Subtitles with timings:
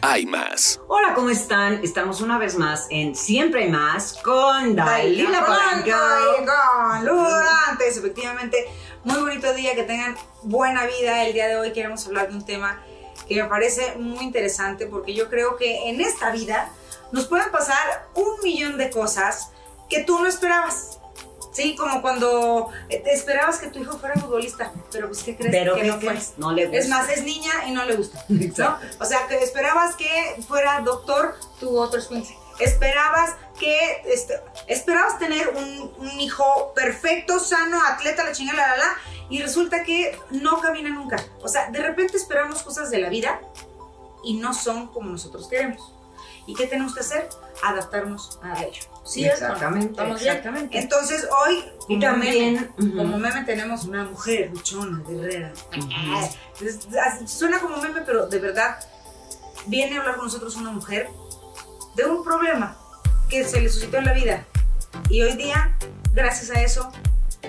[0.00, 0.80] hay más.
[0.86, 1.80] Hola, ¿cómo están?
[1.82, 5.88] Estamos una vez más en Siempre hay más con Dalila Polanco.
[6.40, 7.80] y con.
[7.80, 8.66] Efectivamente,
[9.04, 11.24] muy bonito día, que tengan buena vida.
[11.24, 12.80] El día de hoy queremos hablar de un tema
[13.28, 16.70] que me parece muy interesante porque yo creo que en esta vida
[17.12, 19.50] nos pueden pasar un millón de cosas
[19.88, 20.97] que tú no esperabas.
[21.52, 25.50] Sí, como cuando eh, te esperabas que tu hijo fuera futbolista, pero pues ¿qué crees?
[25.50, 26.08] Pero que ¿qué no fue.
[26.10, 26.34] crees?
[26.36, 26.78] No le gusta.
[26.78, 28.24] Es más, es niña y no le gusta.
[28.28, 28.78] ¿no?
[29.00, 32.36] O sea, que esperabas que fuera doctor, tuvo otro escuincle.
[32.60, 38.76] Esperabas que, este, esperabas tener un, un hijo perfecto, sano, atleta, la chingada, la, la,
[38.76, 38.96] la,
[39.30, 41.22] y resulta que no camina nunca.
[41.42, 43.40] O sea, de repente esperamos cosas de la vida
[44.24, 45.94] y no son como nosotros queremos.
[46.48, 47.28] ¿Y qué tenemos que hacer?
[47.62, 48.80] Adaptarnos a ello.
[49.04, 49.52] ¿Sí es o no?
[49.52, 50.28] Exactamente, ¿Estamos bien?
[50.36, 50.78] exactamente.
[50.78, 52.96] Entonces hoy, Y como también, meme, ujú.
[52.96, 55.52] como meme tenemos una mujer luchona, guerrera.
[56.60, 56.88] Es-
[57.22, 58.78] es- Suena como meme, pero de verdad
[59.66, 61.10] viene a hablar con nosotros una mujer
[61.96, 62.78] de un problema
[63.28, 64.46] que se le suscitó en la vida.
[65.10, 65.76] Y hoy día,
[66.14, 66.90] gracias a eso,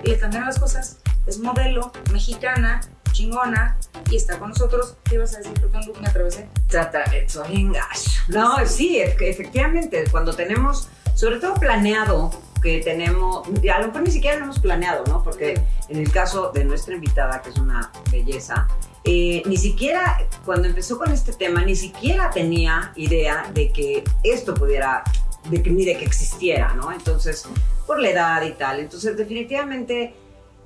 [0.04, 0.98] le cambiaron las cosas.
[1.26, 2.82] Es modelo, mexicana,
[3.12, 3.78] chingona,
[4.10, 4.96] y está con nosotros.
[5.04, 5.54] ¿Qué ibas a decir?
[5.54, 6.48] Que me atravesé.
[6.68, 8.12] Trata eso, gacho.
[8.28, 14.38] No, sí, efectivamente, cuando tenemos, sobre todo planeado, que tenemos, a lo mejor ni siquiera
[14.38, 15.24] lo hemos planeado, ¿no?
[15.24, 18.68] Porque en el caso de nuestra invitada, que es una belleza,
[19.04, 24.54] eh, ni siquiera, cuando empezó con este tema, ni siquiera tenía idea de que esto
[24.54, 25.04] pudiera,
[25.50, 26.92] de que, ni de que existiera, ¿no?
[26.92, 27.48] Entonces,
[27.88, 28.80] por la edad y tal.
[28.80, 30.14] Entonces, definitivamente,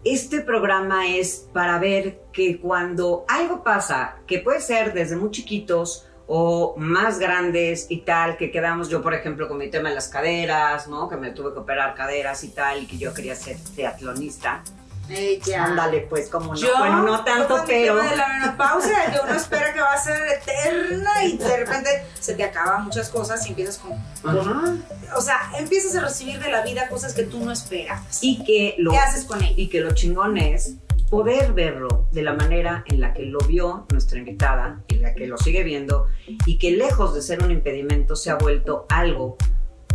[0.05, 6.07] este programa es para ver que cuando algo pasa, que puede ser desde muy chiquitos
[6.27, 10.07] o más grandes y tal, que quedamos yo, por ejemplo, con mi tema de las
[10.07, 11.09] caderas, ¿no?
[11.09, 14.63] Que me tuve que operar caderas y tal, y que yo quería ser triatlonista.
[15.09, 15.65] Ella.
[15.65, 16.55] Ándale, pues, como no.
[16.55, 17.95] Yo, bueno, no tanto, pero...
[17.95, 22.35] de la menopausia, que uno espera que va a ser eterna y de repente se
[22.35, 23.93] te acaban muchas cosas y empiezas con.
[23.93, 24.75] Ajá.
[25.15, 28.19] O sea, empiezas a recibir de la vida cosas que tú no esperabas.
[28.21, 28.91] Y que lo...
[28.91, 29.53] ¿Qué haces con ello?
[29.55, 30.75] y que lo chingón es
[31.09, 35.27] poder verlo de la manera en la que lo vio nuestra invitada y la que
[35.27, 36.07] lo sigue viendo
[36.45, 39.37] y que lejos de ser un impedimento se ha vuelto algo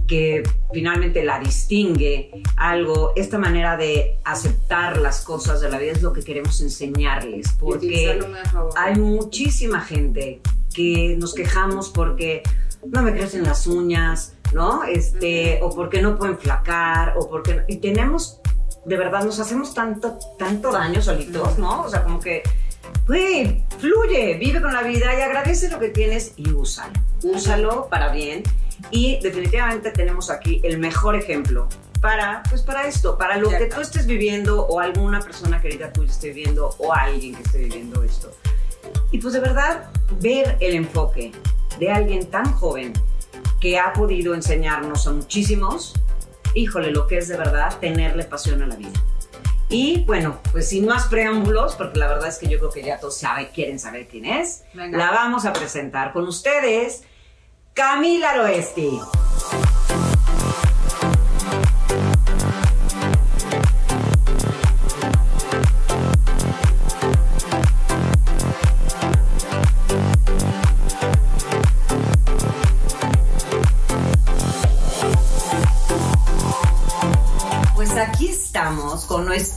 [0.09, 0.43] que
[0.73, 6.13] finalmente la distingue, algo, esta manera de aceptar las cosas de la vida es lo
[6.13, 8.19] que queremos enseñarles, porque
[8.77, 10.41] hay muchísima gente
[10.75, 12.43] que nos quejamos porque
[12.87, 14.83] no me crecen las uñas, ¿no?
[14.85, 18.41] Este, o porque no puedo enflacar, o porque y tenemos
[18.87, 21.83] de verdad nos hacemos tanto tanto daño solitos, ¿no?
[21.83, 22.43] O sea, como que
[23.07, 26.93] güey, fluye, vive con la vida y agradece lo que tienes y úsalo.
[27.23, 28.43] Úsalo para bien
[28.91, 31.69] y definitivamente tenemos aquí el mejor ejemplo
[32.01, 36.11] para, pues para esto, para lo que tú estés viviendo o alguna persona querida tuya
[36.11, 38.31] esté viviendo o alguien que esté viviendo esto.
[39.11, 39.91] Y pues de verdad,
[40.21, 41.33] ver el enfoque
[41.79, 42.93] de alguien tan joven
[43.61, 45.95] que ha podido enseñarnos a muchísimos,
[46.55, 48.93] híjole, lo que es de verdad tenerle pasión a la vida.
[49.71, 52.99] Y bueno, pues sin más preámbulos, porque la verdad es que yo creo que ya
[52.99, 54.97] todos saben, quieren saber quién es, Venga.
[54.97, 57.05] la vamos a presentar con ustedes,
[57.79, 59.28] Camila Loesti.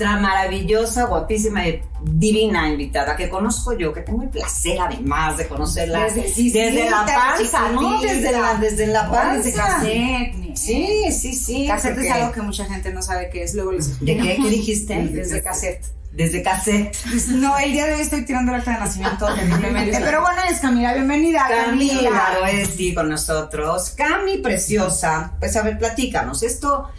[0.02, 5.48] Nuestra maravillosa, guapísima y divina invitada que conozco yo, que tengo el placer además de
[5.48, 8.02] conocerla Desde- la panza, ¿no?
[8.02, 9.38] Desde la, desde la panza.
[9.38, 10.56] Desde cassette.
[10.58, 11.68] Sí, sí, sí.
[11.68, 14.50] Cassette es algo que mucha gente no sabe qué es, luego les ¿De qué, qué
[14.50, 14.96] dijiste?
[15.08, 15.86] Desde cassette.
[16.12, 16.94] Desde cassette.
[17.30, 19.98] No, el día de hoy estoy tirando el acta de nacimiento terriblemente.
[20.04, 21.48] Pero bueno, es Camila, bienvenida.
[21.48, 23.92] Camila Loesti con nosotros.
[23.92, 25.34] Cami, preciosa.
[25.40, 26.44] Pues a ver, platícanos.
[26.44, 26.90] Esto,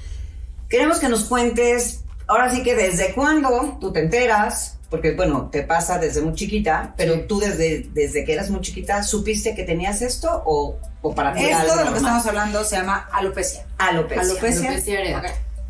[0.69, 2.02] queremos que nos cuentes,
[2.33, 6.95] ahora sí que desde cuándo tú te enteras, porque bueno, te pasa desde muy chiquita,
[6.97, 11.35] pero tú desde, desde que eras muy chiquita, ¿supiste que tenías esto o, o para
[11.35, 13.67] ti Esto algo de lo que estamos hablando se llama alopecia.
[13.79, 14.23] Alopecia.
[14.23, 14.71] Alopecia.
[14.71, 15.23] Alopecia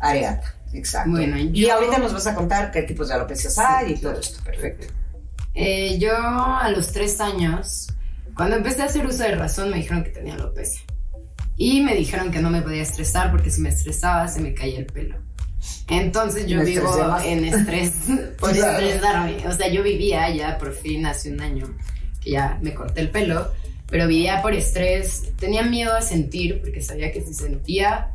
[0.03, 0.55] areata.
[0.73, 1.11] Exacto.
[1.11, 4.43] Bueno, y ahorita nos vas a contar qué tipos de alopecias hay y todo esto.
[4.43, 4.87] Perfecto.
[5.53, 7.87] Eh, yo a los tres años,
[8.35, 10.81] cuando empecé a hacer uso de razón, me dijeron que tenía alopecia.
[11.55, 14.79] Y me dijeron que no me podía estresar porque si me estresaba se me caía
[14.79, 15.17] el pelo.
[15.89, 16.91] Entonces yo vivo
[17.23, 17.91] en estrés
[18.39, 18.85] por Claro.
[18.85, 19.47] estresarme.
[19.47, 21.75] O sea, yo vivía ya por fin hace un año
[22.21, 23.51] que ya me corté el pelo,
[23.87, 25.31] pero vivía por estrés.
[25.37, 28.11] Tenía miedo a sentir porque sabía que si sentía,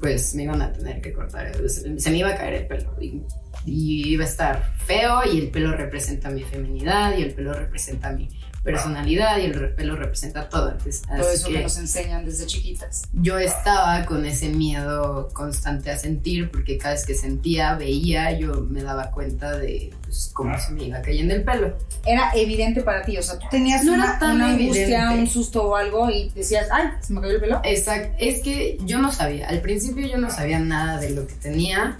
[0.00, 1.52] pues me iban a tener que cortar.
[1.68, 3.22] Se, se me iba a caer el pelo y,
[3.64, 8.10] y iba a estar feo y el pelo representa mi feminidad y el pelo representa
[8.12, 8.28] mi
[8.62, 10.70] personalidad y el pelo representa todo.
[10.72, 13.02] Entonces, Todo eso que que- nos enseñan desde chiquitas.
[13.12, 18.60] yo estaba con ese miedo constante a sentir, porque cada vez que sentía, veía, yo
[18.68, 21.76] me daba cuenta de pues, cómo se me iba cayendo el pelo.
[22.04, 25.26] Era evidente para ti, o sea, tú tenías No era una, tan una angustia, un
[25.26, 27.60] susto o algo y decías, ay, se me cayó el pelo.
[27.64, 31.34] Exacto, es que yo no sabía, al principio yo no sabía nada de lo que
[31.34, 31.98] tenía,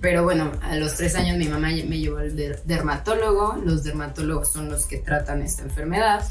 [0.00, 4.48] pero bueno, a los tres años mi mamá me llevó al der- dermatólogo, los dermatólogos
[4.52, 6.22] son los que tratan esta enfermedad.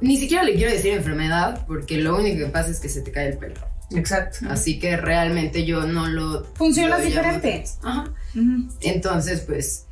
[0.00, 3.10] Ni siquiera le quiero decir enfermedad, porque lo único que pasa es que se te
[3.10, 3.54] cae el pelo.
[3.94, 4.38] Exacto.
[4.48, 6.44] Así que realmente yo no lo...
[7.00, 7.64] Llamo- diferente.
[7.82, 8.12] Ajá.
[8.80, 9.86] Entonces, pues,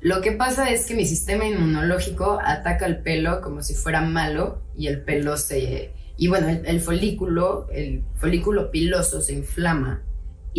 [0.00, 4.62] lo que pasa es que mi sistema inmunológico ataca el pelo como si fuera malo
[4.76, 5.92] y el pelo se...
[6.18, 10.02] Y bueno, el, el folículo, el folículo piloso se inflama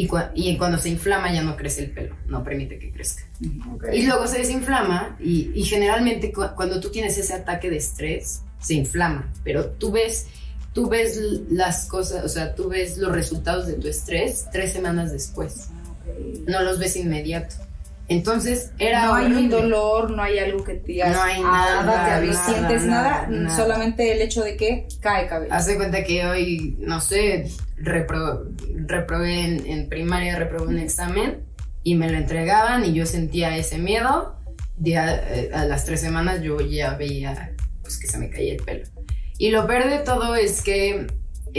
[0.04, 3.24] y, y cuando se inflama ya no crece el pelo, no permite que crezca.
[3.94, 8.42] Y luego se desinflama y, y generalmente cu- cuando tú tienes ese ataque de estrés,
[8.60, 10.28] se inflama, pero tú ves,
[10.74, 15.12] tú ves las cosas, o sea, tú ves los resultados de tu estrés tres semanas
[15.12, 15.68] después,
[16.48, 17.56] no los ves inmediato.
[18.10, 21.82] Entonces era no hay un dolor, no hay algo que te digas, No hay "Ah,
[21.86, 25.54] nada, te nada, sientes nada, nada, solamente el hecho de que cae cabello.
[25.54, 28.46] Hace cuenta que hoy, no sé, repro-
[28.86, 31.44] reprobé en, en primaria, reprobé un examen
[31.84, 34.36] y me lo entregaban y yo sentía ese miedo.
[34.80, 38.64] Ya, eh, a las tres semanas yo ya veía pues, que se me caía el
[38.64, 38.86] pelo.
[39.38, 41.08] Y lo peor de todo es que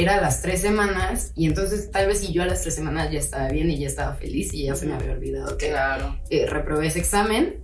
[0.03, 3.11] era a las tres semanas y entonces tal vez si yo a las tres semanas
[3.11, 6.17] ya estaba bien y ya estaba feliz y ya se me había olvidado que Claro.
[6.31, 7.57] eh, reprobé ese examen,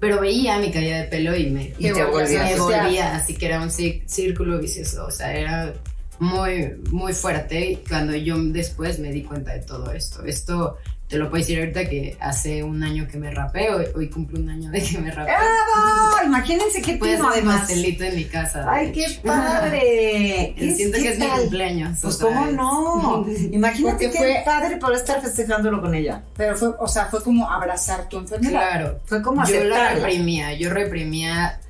[0.00, 3.46] pero veía mi caída de pelo y me, Y te volvías me volvía, así que
[3.46, 5.74] era un cí- círculo vicioso, o sea, era
[6.20, 10.24] muy, muy fuerte y cuando yo después me di cuenta de todo esto.
[10.24, 10.76] Esto
[11.14, 14.40] te lo puedo decir ahorita que hace un año que me rapé, hoy, hoy cumplo
[14.40, 15.30] un año de que me rapé.
[15.30, 16.26] ¡Bravo!
[16.26, 17.60] Imagínense qué Puedes hacer además.
[17.60, 18.66] pastelito en mi casa.
[18.68, 20.54] ¡Ay, qué padre!
[20.58, 21.98] ¿Qué, Siento qué que es mi cumpleaños.
[22.02, 23.24] Pues cómo no.
[23.52, 26.20] Imagínate qué fue- padre por estar festejándolo con ella.
[26.36, 28.50] Pero fue, o sea, fue como abrazar tu enfermedad.
[28.50, 29.00] Claro.
[29.04, 29.94] Fue como yo la aceptarla.
[30.08, 31.60] reprimía, yo reprimía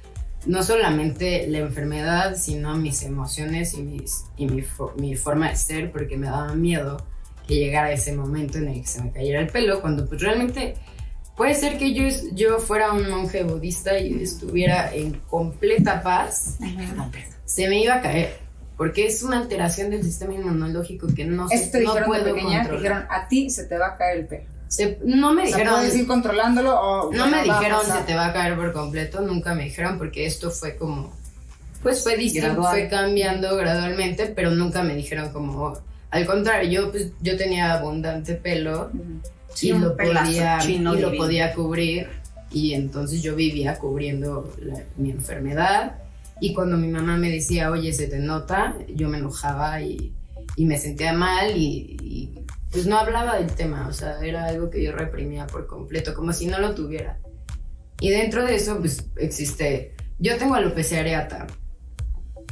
[0.46, 6.16] no solamente la enfermedad, sino mis emociones y, mis, y mi forma de ser, porque
[6.16, 6.96] me daba miedo
[7.46, 10.74] que llegara ese momento en el que se me cayera el pelo, cuando pues realmente
[11.36, 16.56] puede ser que yo, yo fuera un monje budista y estuviera en completa paz,
[17.44, 18.38] se me iba a caer,
[18.76, 22.18] porque es una alteración del sistema inmunológico que no, se- Esto te no dijeron de
[22.20, 22.82] puedo pequeña, te controlar.
[22.82, 24.44] dijeron, a ti se te va a caer el pelo.
[24.68, 25.74] Se- no me O sea, dijeron...
[25.80, 27.12] puedes ir controlándolo o...
[27.12, 30.50] No me dijeron se te va a caer por completo, nunca me dijeron porque esto
[30.50, 31.12] fue como,
[31.82, 32.70] pues fue distinto, Gradual.
[32.72, 35.74] fue cambiando gradualmente, pero nunca me dijeron como,
[36.14, 38.90] al contrario, yo pues yo tenía abundante pelo
[39.52, 42.08] Sí, y lo podía chino y lo podía cubrir.
[42.52, 45.96] Y entonces yo vivía cubriendo la- mi enfermedad.
[46.40, 50.12] Y cuando mi mamá me decía, oye, se te nota, yo me enojaba y,
[50.56, 52.40] y me sentía mal y, y,
[52.70, 56.32] pues no hablaba del tema, o sea, era algo que yo reprimía por completo, como
[56.32, 57.18] si no lo tuviera.
[58.00, 61.46] Y dentro de eso, pues existe, yo tengo alopecia areata,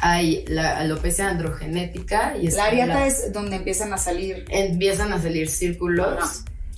[0.05, 4.45] hay la alopecia androgenética y La ariata es donde empiezan a salir...
[4.51, 6.33] empiezan a salir círculos Ajá.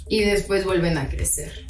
[0.08, 1.64] y después vuelven a crecer.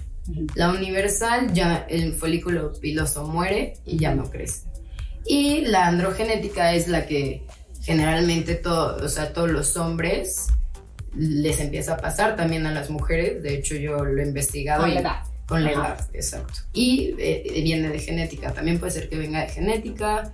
[0.56, 4.62] La universal ya el folículo piloso muere y ya no crece.
[5.26, 7.46] Y la androgenética es la que
[7.82, 10.48] generalmente todo, o sea, todos los hombres
[11.16, 14.82] les empieza a pasar, también a las mujeres, de hecho yo lo he investigado.
[14.82, 15.22] Con y- la edad.
[15.46, 16.54] Con la edad, exacto.
[16.72, 20.32] Y eh, viene de genética, también puede ser que venga de genética,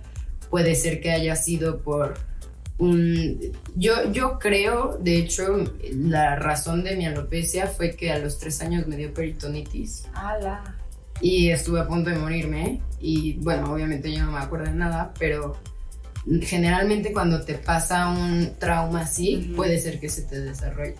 [0.51, 2.19] puede ser que haya sido por
[2.77, 3.39] un...
[3.75, 8.61] Yo, yo creo, de hecho, la razón de mi alopecia fue que a los tres
[8.61, 10.75] años me dio peritonitis ¡Hala!
[11.21, 15.13] y estuve a punto de morirme y bueno, obviamente yo no me acuerdo de nada,
[15.17, 15.55] pero
[16.41, 20.95] generalmente cuando te pasa un trauma así, puede ser que se te desarrolle.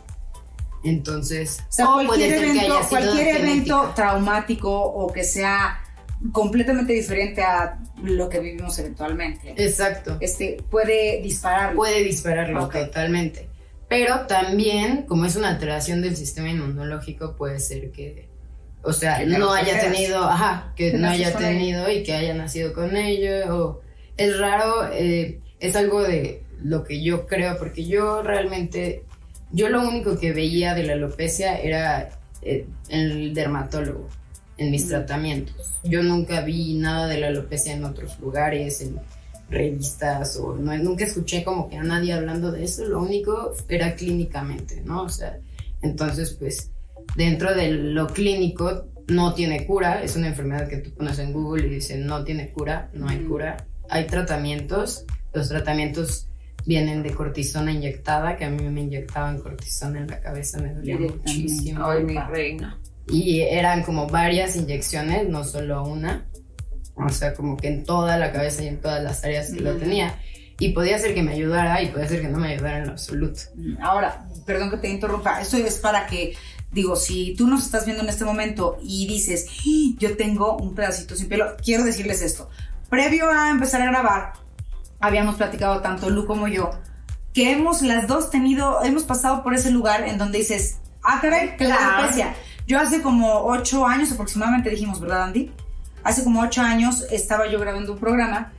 [0.83, 5.23] Entonces, O sea, puede cualquier ser que evento, haya sido cualquier evento traumático o que
[5.23, 5.80] sea
[6.31, 10.17] completamente diferente a lo que vivimos eventualmente, Exacto.
[10.21, 11.75] este, puede disparar.
[11.75, 13.47] puede dispararlo totalmente.
[13.87, 18.29] Pero también, como es una alteración del sistema inmunológico, puede ser que,
[18.83, 22.33] o sea, Que no haya tenido, ajá, que Que no haya tenido y que haya
[22.33, 23.53] nacido con ello.
[23.53, 23.81] O
[24.15, 29.03] es raro, eh, es algo de lo que yo creo, porque yo realmente,
[29.51, 32.09] yo lo único que veía de la alopecia era
[32.43, 34.07] eh, el dermatólogo
[34.57, 35.79] en mis tratamientos.
[35.83, 38.99] Yo nunca vi nada de la alopecia en otros lugares, en
[39.49, 43.95] revistas, o no, nunca escuché como que a nadie hablando de eso, lo único era
[43.95, 45.03] clínicamente, ¿no?
[45.03, 45.39] O sea,
[45.81, 46.71] entonces pues
[47.15, 51.67] dentro de lo clínico no tiene cura, es una enfermedad que tú pones en Google
[51.67, 56.27] y dice no tiene cura, no hay cura, hay tratamientos, los tratamientos
[56.65, 60.97] vienen de cortisona inyectada, que a mí me inyectaban cortisona en la cabeza, me dolía
[60.97, 61.85] muchísimo.
[61.85, 62.79] Ay, mi reina.
[63.11, 66.25] Y eran como varias inyecciones, no solo una.
[66.95, 69.75] O sea, como que en toda la cabeza y en todas las áreas que lo
[69.77, 70.15] tenía.
[70.59, 72.91] Y podía ser que me ayudara y podía ser que no me ayudara en lo
[72.91, 73.41] absoluto.
[73.81, 76.35] Ahora, perdón que te interrumpa, esto es para que,
[76.71, 80.75] digo, si tú nos estás viendo en este momento y dices, "Ah, yo tengo un
[80.75, 82.49] pedacito sin pelo, quiero decirles esto.
[82.89, 84.33] Previo a empezar a grabar,
[84.99, 86.69] habíamos platicado tanto Lu como yo,
[87.33, 91.55] que hemos las dos tenido, hemos pasado por ese lugar en donde dices, ah, caray,
[91.57, 91.95] Claro.
[91.97, 92.35] alopecia.
[92.71, 95.51] Yo hace como ocho años aproximadamente dijimos, ¿verdad, Andy?
[96.05, 98.53] Hace como ocho años estaba yo grabando un programa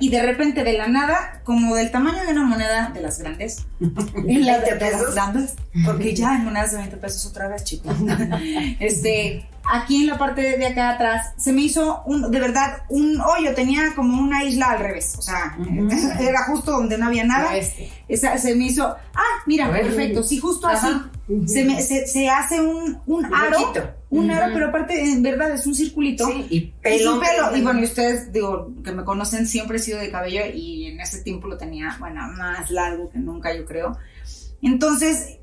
[0.00, 3.66] y de repente de la nada, como del tamaño de una moneda de las grandes,
[3.80, 5.54] la de, de las grandes,
[5.84, 7.94] porque ya en monedas de 20 pesos otra vez, chicos.
[8.80, 13.20] este, aquí en la parte de acá atrás, se me hizo un, de verdad un
[13.20, 15.56] hoyo, tenía como una isla al revés, o sea,
[16.20, 17.56] era justo donde no había nada.
[17.56, 17.90] Este.
[18.08, 19.82] Esa, se me hizo, ah, mira, ver.
[19.86, 20.88] perfecto, sí, justo así.
[21.46, 23.72] Se, me- se, se hace un, un aro.
[24.10, 24.54] Un aro, Ujú.
[24.54, 26.26] pero aparte, en verdad, es un circulito.
[26.26, 27.12] Sí, y Y pelo.
[27.12, 27.56] sin pelo.
[27.56, 31.00] Y bueno, y ustedes, digo, que me conocen, siempre he sido de cabello y en
[31.00, 33.96] ese tiempo lo tenía, bueno, más largo que nunca, yo creo.
[34.62, 35.38] Entonces,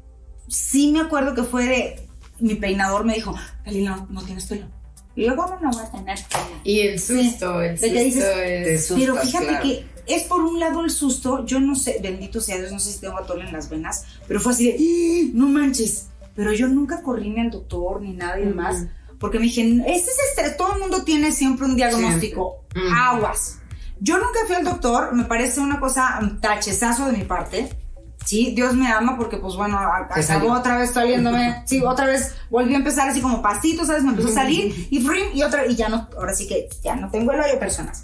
[0.48, 2.02] sí me acuerdo que fue de,
[2.40, 4.68] mi peinador me dijo, Dalila, no, no tienes pelo.
[5.16, 6.62] Y yo, ¿cómo no voy a tener pelo?
[6.64, 8.94] Y el susto, el susto dices, es...
[8.96, 9.64] Pero fíjate claro.
[9.64, 12.92] que es por un lado el susto, yo no sé, bendito sea Dios, no sé
[12.94, 15.32] si tengo atole en las venas, pero fue así de, "¡Ah!
[15.34, 16.08] no manches.
[16.38, 18.50] Pero yo nunca corrí ni al doctor ni nada y Ujú.
[18.52, 18.86] demás,
[19.20, 22.64] porque me dije, este es todo el mundo tiene siempre un diagnóstico.
[22.76, 22.86] Ujú.
[22.96, 23.60] aguas.
[24.00, 27.76] Yo nunca fui al doctor, me parece una cosa um, tachezazo de mi parte.
[28.24, 32.76] Sí, Dios me ama porque pues bueno, acabó otra vez saliéndome, sí, otra vez volví
[32.76, 34.04] a empezar así como pastito, ¿sabes?
[34.04, 36.96] Me empezó a salir y frim, y otra, y ya no, ahora sí que ya
[36.96, 38.04] no tengo el hoyo personas.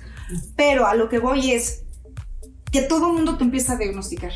[0.56, 1.84] Pero a lo que voy es
[2.72, 4.32] que todo el mundo te empieza a diagnosticar.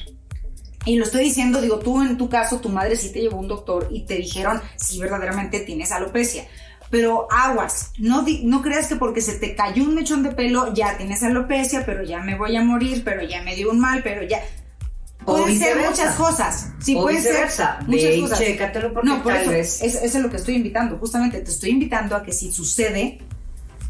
[0.88, 3.42] Y lo estoy diciendo, digo, tú en tu caso, tu madre sí te llevó a
[3.42, 6.46] un doctor y te dijeron si verdaderamente tienes alopecia.
[6.90, 10.98] Pero aguas, no, no creas que porque se te cayó un mechón de pelo ya
[10.98, 14.24] tienes alopecia, pero ya me voy a morir, pero ya me dio un mal, pero
[14.24, 14.42] ya...
[15.26, 16.70] Pueden ser muchas cosas.
[16.80, 17.80] Sí, o pueden ser viceversa.
[17.86, 18.40] muchas Ve y cosas.
[18.40, 19.82] chécatelo porque No, por tal eso, vez.
[19.82, 20.98] es, eso es lo que estoy invitando.
[20.98, 23.20] Justamente te estoy invitando a que si sucede,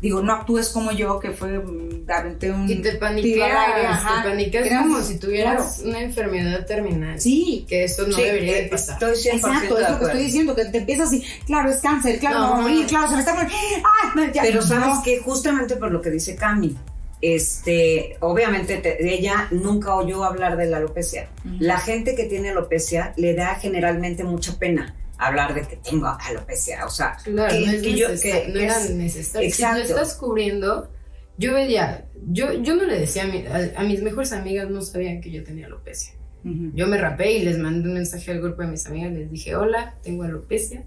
[0.01, 2.69] digo, no actúes como yo, que fue, mm, aventé un...
[2.69, 5.89] Y te paniqueas, te paniqueas como si tuvieras claro.
[5.89, 7.19] una enfermedad terminal.
[7.19, 8.95] Sí, Que eso no Sí, debería de eh, pasar.
[9.01, 12.19] Estoy 100% Exacto, es lo que estoy diciendo, que te empiezas así, claro, es cáncer,
[12.19, 12.61] claro, a Ajá.
[12.61, 13.57] morir, claro, se me está muriendo,
[14.03, 14.11] ¡ah!
[14.15, 15.03] no, ya, Pero sabes no.
[15.03, 16.75] que justamente por lo que dice Cami,
[17.19, 21.27] este, obviamente te- ella nunca oyó hablar de la alopecia.
[21.59, 26.85] La gente que tiene alopecia le da generalmente mucha pena hablar de que tengo alopecia,
[26.85, 29.47] o sea, Claro, que, no, es que yo- que- no era es- necesario.
[29.47, 29.81] Exacto.
[29.83, 30.91] Si lo estás cubriendo,
[31.37, 34.81] yo veía, yo, yo no le decía a, mi- a- a mis mejores amigas, no
[34.81, 36.13] sabían que yo tenía alopecia.
[36.43, 39.55] Yo me rapé y les mandé un mensaje al grupo de mis amigas, les dije,
[39.57, 40.83] hola, tengo alopecia.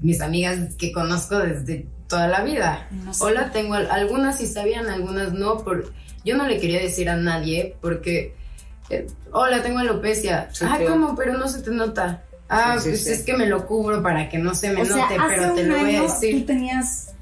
[0.00, 2.88] Mis amigas que conozco desde toda la vida.
[2.90, 3.24] No sé.
[3.24, 5.58] Hola, tengo al- algunas sí sabían, algunas no.
[5.64, 5.92] Por,
[6.26, 8.34] yo no le quería decir a nadie porque,
[8.90, 10.50] eh, hola, tengo alopecia.
[10.52, 10.92] Sí, ah, claro.
[10.92, 11.16] ¿cómo?
[11.16, 12.24] Pero no se te nota.
[12.54, 13.10] Ah, Sí, pues sí.
[13.10, 15.54] es que me lo cubro para que no se me o sea, note, hace pero
[15.54, 16.40] te un lo voy a año decir.
[16.40, 17.14] tú tenías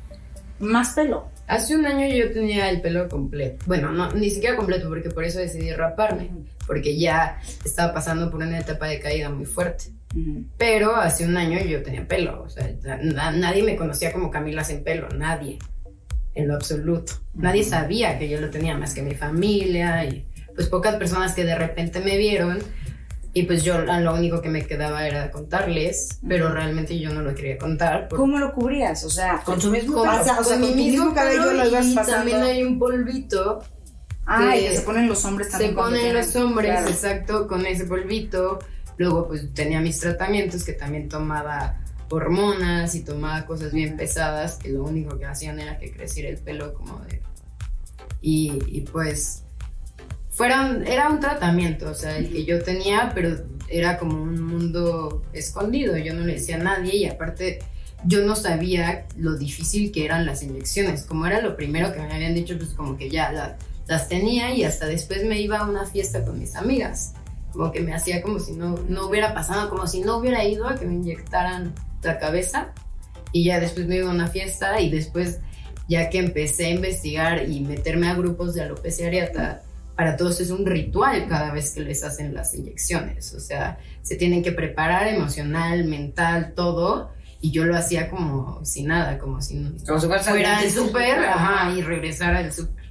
[0.58, 1.28] más pelo.
[1.46, 3.64] Hace un año yo tenía el pelo completo.
[3.66, 6.30] Bueno, no, ni siquiera completo, porque por eso decidí raparme.
[6.66, 9.86] Porque ya estaba pasando por una etapa de caída muy fuerte.
[10.58, 12.42] Pero hace un año yo tenía pelo.
[12.44, 12.70] O sea,
[13.02, 15.08] na- nadie me conocía como Camila sin pelo.
[15.08, 15.58] Nadie.
[16.36, 17.14] En lo absoluto.
[17.34, 21.44] Nadie sabía que yo lo tenía más que mi familia y pues pocas personas que
[21.44, 22.58] de repente me vieron.
[23.32, 27.32] Y pues yo lo único que me quedaba era contarles, pero realmente yo no lo
[27.34, 28.08] quería contar.
[28.08, 29.04] porque- ¿Cómo lo cubrías?
[29.04, 31.62] O sea, con su mismo con, o sea, con con mi tu mismo cabello cabello
[31.62, 32.12] lo ibas pasando.
[32.12, 33.62] también hay un polvito
[34.26, 35.74] ah, que que se ponen los hombres se también.
[35.74, 36.88] cuando ponen los hombres, claro.
[36.88, 38.58] exacto, con ese polvito.
[38.96, 41.78] Luego pues tenía mis tratamientos que también tomaba
[42.10, 46.38] hormonas y tomaba cosas bien pesadas que lo único que hacían era que creciera el
[46.38, 47.22] pelo como de...
[48.20, 49.44] Y, y, pues
[50.40, 53.36] fueron, era un tratamiento, o sea, el que yo tenía, pero
[53.68, 57.58] era como un mundo escondido, yo no le decía a nadie y aparte
[58.06, 62.14] yo no sabía lo difícil que eran las inyecciones, como era lo primero que me
[62.14, 65.68] habían dicho, pues como que ya la, las tenía y hasta después me iba a
[65.68, 67.12] una fiesta con mis amigas.
[67.52, 70.66] Como que me hacía como si no, no hubiera pasado, como si no hubiera ido
[70.68, 72.72] a que me inyectaran la cabeza.
[73.32, 75.40] Y ya después me iba a una fiesta y después,
[75.86, 79.64] ya que empecé a investigar y meterme a grupos de alopecia areata,
[80.00, 83.34] para todos es un ritual cada vez que les hacen las inyecciones.
[83.34, 87.10] O sea, se tienen que preparar emocional, mental, todo.
[87.42, 91.18] Y yo lo hacía como si nada, como si Como si fueras fuera al súper
[91.18, 92.82] ajá, y regresar al súper.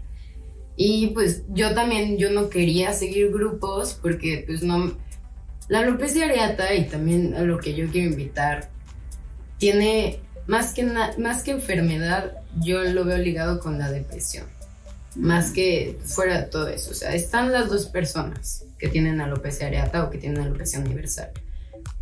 [0.76, 4.96] Y pues yo también, yo no quería seguir grupos porque pues no...
[5.68, 8.70] La alopecia areata y también a lo que yo quiero invitar,
[9.58, 14.59] tiene más que, más que enfermedad, yo lo veo ligado con la depresión.
[15.20, 16.92] Más que fuera de todo eso.
[16.92, 21.32] O sea, están las dos personas que tienen alopecia areata o que tienen alopecia universal.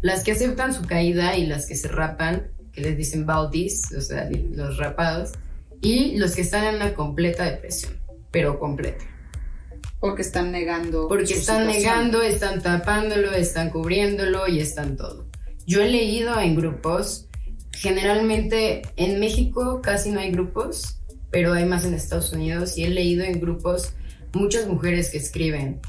[0.01, 4.01] Las que aceptan su caída y las que se rapan, que les dicen baldis, o
[4.01, 5.31] sea, los rapados,
[5.81, 9.03] y los que están en una completa depresión, pero completa.
[9.99, 11.07] Porque están negando.
[11.07, 11.67] Porque están situación.
[11.67, 15.25] negando, están tapándolo, están cubriéndolo y están todo.
[15.65, 17.27] Yo he leído en grupos,
[17.71, 20.99] generalmente en México casi no hay grupos,
[21.31, 23.93] pero hay más en Estados Unidos y he leído en grupos
[24.33, 25.79] muchas mujeres que escriben,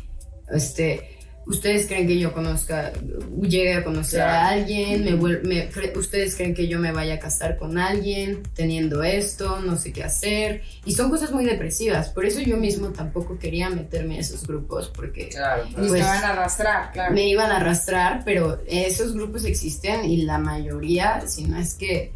[0.50, 1.18] este,
[1.48, 2.92] ustedes creen que yo conozca,
[3.40, 7.56] llegue a conocer a alguien, me me ustedes creen que yo me vaya a casar
[7.56, 12.40] con alguien teniendo esto, no sé qué hacer, y son cosas muy depresivas, por eso
[12.40, 15.88] yo mismo tampoco quería meterme a esos grupos, porque Claro, claro.
[15.88, 17.14] Pues, van a arrastrar, claro.
[17.14, 22.12] me iban a arrastrar, pero esos grupos existen y la mayoría, si no es que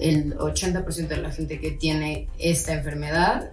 [0.00, 3.50] el 80% de la gente que tiene esta enfermedad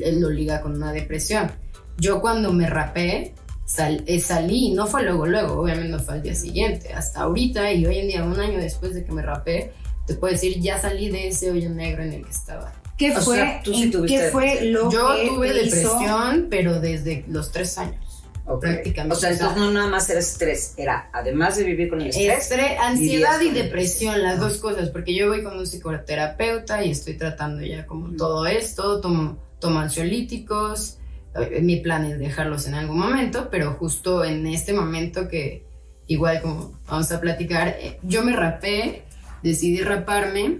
[0.00, 1.50] eh, lo liga con una depresión.
[1.98, 3.34] Yo cuando me rapé,
[3.66, 7.72] sal- eh, salí, no fue luego, luego, obviamente no fue al día siguiente, hasta ahorita
[7.72, 9.72] y hoy en día, un año después de que me rapé,
[10.06, 12.72] te puedo decir, ya salí de ese hoyo negro en el que estaba.
[12.98, 16.46] ¿Qué O fue, sea, tú sí ¿qué fue lo Yo que tuve te hizo- depresión,
[16.50, 18.11] pero desde los tres años.
[18.44, 18.60] Ok.
[18.60, 19.16] prácticamente.
[19.16, 22.50] O sea, entonces no nada más era estrés, era además de vivir con el estrés.
[22.80, 27.62] Ansiedad y depresión, las dos cosas, porque yo voy con un psicoterapeuta y estoy tratando
[27.62, 30.98] ya como todo esto, tomo, tomo ansiolíticos,
[31.34, 35.64] eh, mi plan es dejarlos en algún momento, pero justo en este momento que
[36.06, 39.04] igual como vamos a platicar, eh, yo me rapé,
[39.42, 40.58] decidí raparme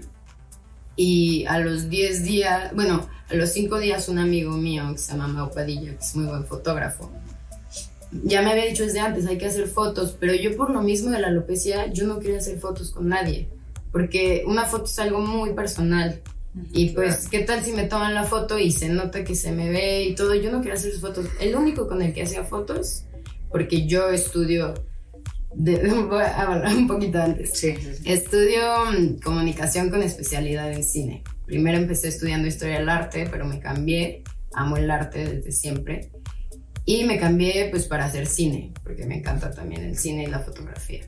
[0.95, 5.11] y a los 10 días, bueno, a los 5 días un amigo mío que se
[5.11, 7.11] llama Mau Padilla, que es muy buen fotógrafo,
[8.23, 11.11] ya me había dicho desde antes, hay que hacer fotos, pero yo por lo mismo
[11.11, 13.47] de la alopecia, yo no quería hacer fotos con nadie,
[13.91, 16.21] porque una foto es algo muy personal.
[16.71, 19.71] Y pues, ¿qué tal si me toman la foto y se nota que se me
[19.71, 20.35] ve y todo?
[20.35, 21.25] Yo no quería hacer sus fotos.
[21.39, 23.05] El único con el que hacía fotos,
[23.49, 24.75] porque yo estudio,
[25.55, 25.77] de,
[26.09, 27.57] voy a hablar un poquito antes.
[27.57, 28.03] Sí, sí, sí.
[28.05, 31.23] Estudio mm, comunicación con especialidad en cine.
[31.47, 34.23] Primero empecé estudiando historia del arte, pero me cambié.
[34.53, 36.11] Amo el arte desde siempre.
[36.85, 40.39] Y me cambié pues para hacer cine, porque me encanta también el cine y la
[40.39, 41.05] fotografía.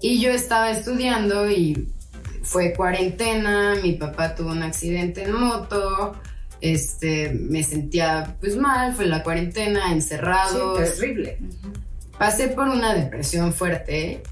[0.00, 1.88] Y yo estaba estudiando y
[2.42, 6.16] fue cuarentena, mi papá tuvo un accidente en moto,
[6.60, 10.76] este, me sentía pues mal, fue la cuarentena, encerrado.
[10.76, 11.38] Sí, terrible.
[12.18, 14.22] Pasé por una depresión fuerte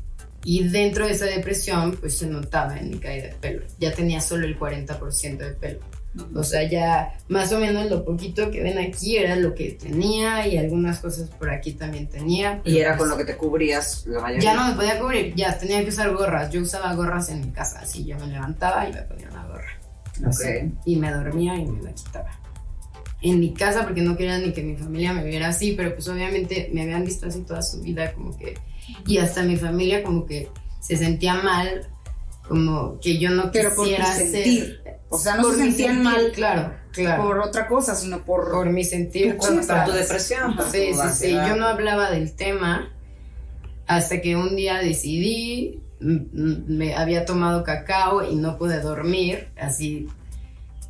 [0.45, 3.63] y dentro de esa depresión pues se notaba en mi caída de pelo.
[3.79, 5.81] Ya tenía solo el 40% de pelo.
[6.35, 10.47] O sea, ya más o menos lo poquito que ven aquí era lo que tenía
[10.49, 12.61] y algunas cosas por aquí también tenía.
[12.65, 14.53] Y era pues, con lo que te cubrías la mayoría.
[14.53, 16.51] Ya no me podía cubrir, ya tenía que usar gorras.
[16.51, 19.79] Yo usaba gorras en mi casa, así yo me levantaba y me ponía una gorra.
[20.27, 20.73] Ok.
[20.85, 22.31] Y me dormía y me la quitaba.
[23.23, 26.09] En mi casa, porque no quería ni que mi familia me viera así, pero pues
[26.09, 28.55] obviamente me habían visto así toda su vida, como que.
[29.07, 30.49] Y hasta mi familia, como que
[30.81, 31.87] se sentía mal,
[32.49, 34.81] como que yo no Pero quisiera sentir.
[35.11, 37.23] O sea, no por se sentían sentir, mal Claro, claro.
[37.23, 38.51] por otra cosa, sino por.
[38.51, 39.37] Por mi sentir.
[39.37, 40.57] Tu Por tu depresión.
[40.57, 41.33] por Sí, tu sí, sí.
[41.33, 42.91] Yo no hablaba del tema
[43.87, 50.09] hasta que un día decidí, me había tomado cacao y no pude dormir, así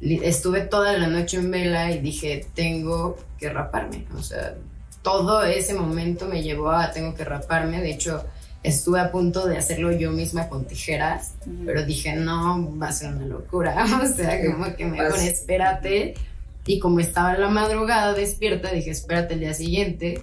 [0.00, 4.06] estuve toda la noche en vela y dije, tengo que raparme.
[4.16, 4.54] O sea,
[5.02, 7.80] todo ese momento me llevó a tengo que raparme.
[7.80, 8.24] De hecho,
[8.62, 11.64] estuve a punto de hacerlo yo misma con tijeras, Ujú.
[11.66, 13.84] pero dije, no, va a ser una locura.
[14.02, 16.14] O sea, como que mejor espérate.
[16.66, 20.22] Y como estaba en la madrugada despierta, dije, espérate el día siguiente.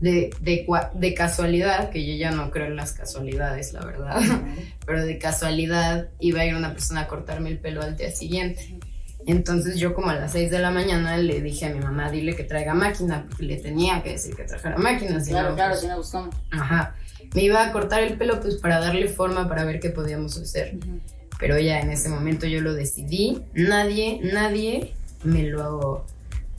[0.00, 4.20] De, de, de casualidad, que yo ya no creo en las casualidades, la verdad,
[4.86, 8.78] pero de casualidad iba a ir una persona a cortarme el pelo al día siguiente.
[9.26, 12.36] Entonces yo como a las 6 de la mañana le dije a mi mamá, dile
[12.36, 15.18] que traiga máquina, porque le tenía que decir que trajera máquina.
[15.22, 16.34] Claro, claro, si no buscamos.
[16.50, 16.94] Ajá.
[17.34, 20.78] Me iba a cortar el pelo pues para darle forma, para ver qué podíamos hacer.
[21.38, 23.42] Pero ya en ese momento yo lo decidí.
[23.54, 26.06] Nadie, nadie me lo,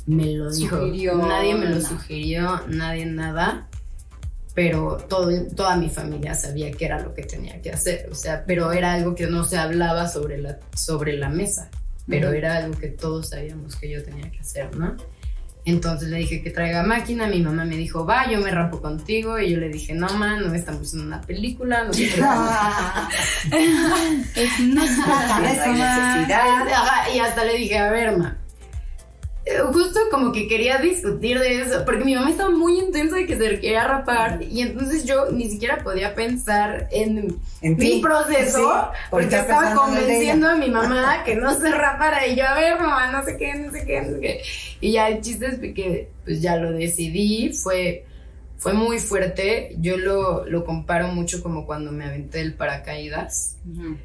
[0.05, 0.77] me lo dijo.
[0.77, 3.67] Sugirió, nadie me lo sugirió, nadie nada.
[4.53, 8.07] Pero todo, toda mi familia sabía que era lo que tenía que hacer.
[8.11, 11.69] O sea, pero era algo que no se hablaba sobre la, sobre la mesa.
[12.07, 14.95] Pero era algo que todos sabíamos que yo tenía que hacer, ¿no?
[15.67, 17.27] Entonces le dije que traiga máquina.
[17.27, 19.37] Mi mamá me dijo, va, yo me rapo contigo.
[19.37, 21.83] Y yo le dije, no, man, no estamos en una película.
[21.83, 22.21] No sé qué".
[24.35, 24.81] es ma.
[25.41, 27.07] necesidad.
[27.13, 28.37] Y hasta le dije, a ver, ma.
[29.71, 33.37] Justo como que quería discutir de eso, porque mi mamá estaba muy intensa de que
[33.37, 38.97] se quería rapar, y entonces yo ni siquiera podía pensar en, En mi proceso, Sí,
[39.09, 43.11] porque estaba convenciendo a mi mamá que no se rapara, y yo, a ver, mamá,
[43.11, 44.41] no sé qué, no sé qué, no sé qué.
[44.81, 48.05] Y ya el chiste es que pues ya lo decidí, fue,
[48.57, 53.57] fue muy fuerte, yo lo, lo comparo mucho como cuando me aventé el paracaídas.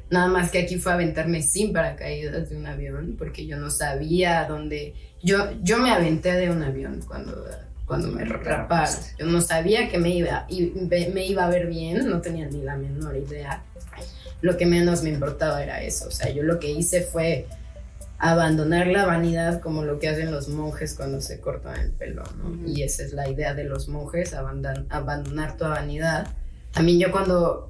[0.09, 4.45] Nada más que aquí fue aventarme sin paracaídas de un avión, porque yo no sabía
[4.45, 4.93] dónde.
[5.23, 7.45] Yo, yo me aventé de un avión cuando,
[7.87, 8.93] cuando me raparon.
[9.17, 10.73] Yo no sabía que me iba, y
[11.13, 13.63] me iba a ver bien, no tenía ni la menor idea.
[14.41, 16.07] Lo que menos me importaba era eso.
[16.07, 17.47] O sea, yo lo que hice fue
[18.19, 22.67] abandonar la vanidad como lo que hacen los monjes cuando se cortan el pelo, ¿no?
[22.67, 26.27] Y esa es la idea de los monjes, abandan- abandonar tu vanidad.
[26.71, 27.69] También yo cuando,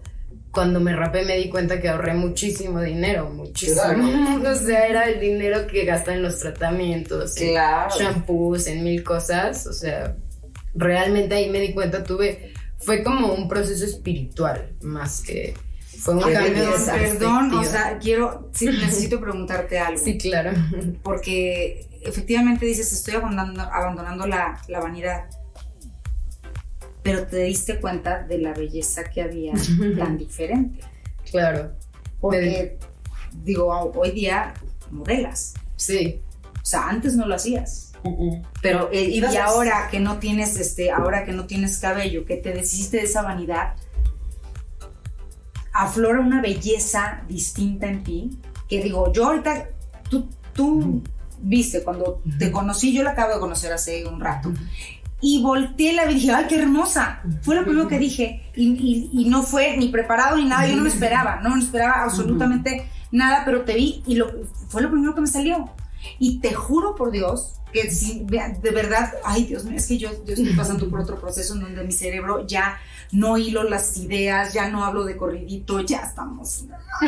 [0.54, 3.82] cuando me rapé me di cuenta que ahorré muchísimo dinero, muchísimo.
[4.50, 7.90] o sea, era el dinero que gasté en los tratamientos, en Claro.
[7.98, 9.66] shampoos, en mil cosas.
[9.66, 10.16] O sea,
[10.76, 15.56] realmente ahí me di cuenta, tuve, fue como un proceso espiritual más que
[16.04, 16.92] fue un cambio de.
[16.92, 20.04] Perdón, o sea, quiero, sí, necesito preguntarte algo.
[20.04, 20.52] Sí, claro.
[21.02, 25.24] Porque efectivamente dices, estoy abandonando, abandonando la, la vanidad.
[27.04, 29.54] Pero te diste cuenta de la belleza que había
[29.98, 30.80] tan diferente.
[31.30, 31.74] Claro.
[32.20, 32.80] Porque,
[33.44, 34.54] digo, hoy día
[34.90, 35.54] modelas.
[35.76, 36.22] Sí.
[36.56, 37.92] O sea, antes no lo hacías.
[38.62, 42.54] Pero eh, Y ahora que no tienes, este, ahora que no tienes cabello, que te
[42.54, 43.76] deshiciste de esa vanidad,
[45.72, 48.40] aflora una belleza distinta en ti.
[48.68, 49.68] Que digo, yo ahorita,
[50.10, 51.04] tú, tú
[51.40, 54.54] viste, cuando te conocí, yo la acabo de conocer hace un rato.
[55.26, 57.22] Y volteé la vi y dije, ¡ay, qué hermosa!
[57.44, 58.44] Fue lo primero que dije.
[58.56, 61.62] Y, y- y no fue ni preparado ni nada, yo no me esperaba, no me
[61.62, 64.30] esperaba absolutamente nada, pero te vi y lo,
[64.68, 65.70] fue lo primero que me salió.
[66.20, 67.90] Y te juro por Dios que
[68.26, 71.56] vea, de verdad, ay Dios mío, es que yo, yo estoy pasando por otro proceso
[71.56, 72.78] en donde mi cerebro ya
[73.12, 76.66] no hilo las ideas, ya no hablo de corridito, ya estamos.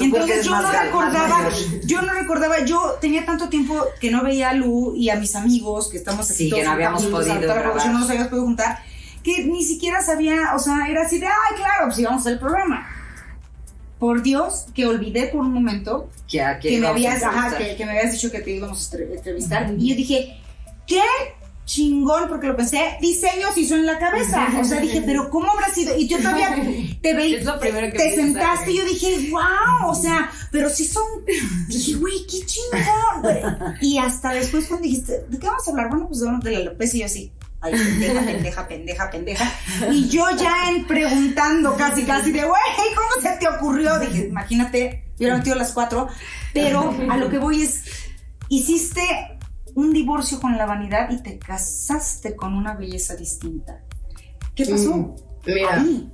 [0.00, 1.52] Entonces yo no recordaba, mayor.
[1.84, 5.34] yo no recordaba, yo tenía tanto tiempo que no veía a Lu y a mis
[5.36, 7.86] amigos que estamos aquí Sí, que no habíamos juntos, podido grabar.
[7.86, 8.78] no nos habíamos podido juntar,
[9.22, 12.32] que ni siquiera sabía, o sea, era así de, ay, claro, pues íbamos a hacer
[12.34, 12.95] el programa.
[13.98, 16.10] Por Dios, que olvidé por un momento
[16.60, 19.74] que, me, habías, ajá, que, que me habías dicho que te íbamos a entre- entrevistar.
[19.78, 20.36] Y yo dije,
[20.86, 21.00] ¿qué?
[21.64, 24.46] Chingón, porque lo pensé, diseños hizo en la cabeza.
[24.60, 25.96] O sea, dije, pero ¿cómo habrá sido?
[25.98, 26.54] Y yo todavía
[27.02, 27.12] te
[27.90, 31.02] que te sentaste y yo dije, wow, o sea, pero sí son,
[31.66, 33.74] dije, güey, qué chingón.
[33.80, 35.88] Y hasta después cuando dijiste, ¿de qué vamos a hablar?
[35.88, 37.32] Bueno, pues de de la alopecia y yo así.
[37.60, 39.52] Ay, pendeja, pendeja, pendeja, pendeja.
[39.90, 42.60] Y yo ya en preguntando casi, casi de, güey,
[42.94, 43.98] ¿cómo se te ocurrió?
[43.98, 46.08] Dije, imagínate, yo hubiera metido las cuatro.
[46.52, 47.84] Pero a lo que voy es,
[48.48, 49.02] hiciste
[49.74, 53.82] un divorcio con la vanidad y te casaste con una belleza distinta.
[54.54, 54.96] ¿Qué pasó?
[54.96, 55.14] Mm,
[55.46, 56.10] Mira, Ahí.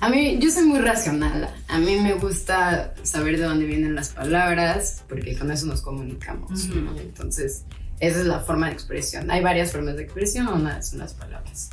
[0.00, 1.54] a mí, yo soy muy racional.
[1.68, 6.66] A mí me gusta saber de dónde vienen las palabras, porque con eso nos comunicamos.
[6.68, 6.98] ¿no?
[6.98, 7.64] Entonces,
[8.00, 9.30] esa es la forma de expresión.
[9.30, 11.70] Hay varias formas de expresión, una son las palabras.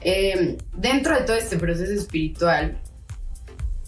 [0.00, 2.78] Eh, dentro de todo este proceso espiritual,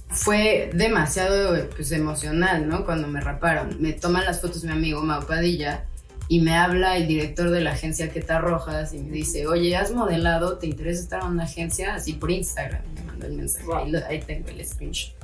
[0.09, 2.85] fue demasiado pues, emocional, ¿no?
[2.85, 3.81] Cuando me raparon.
[3.81, 5.85] Me toman las fotos mi amigo Mau Padilla
[6.29, 9.93] y me habla el director de la agencia Queta Rojas y me dice, oye, ¿has
[9.93, 10.59] modelado?
[10.59, 11.95] ¿Te interesa estar en una agencia?
[11.95, 12.83] Así por Instagram.
[12.95, 13.65] Me mandó el mensaje.
[13.67, 13.77] Wow.
[13.77, 15.15] Ahí, lo- ahí tengo el screenshot.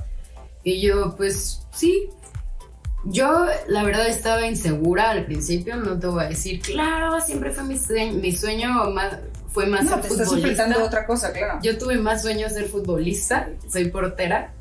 [0.63, 2.09] Y yo, pues, sí.
[3.05, 5.75] Yo, la verdad, estaba insegura al principio.
[5.75, 8.13] No te voy a decir, claro, siempre fue mi sueño.
[8.19, 9.17] Mi sueño más,
[9.49, 10.65] fue más No, ser te estás futbolista.
[10.65, 11.59] a otra cosa, claro.
[11.61, 14.53] Yo tuve más sueños ser futbolista, soy portera,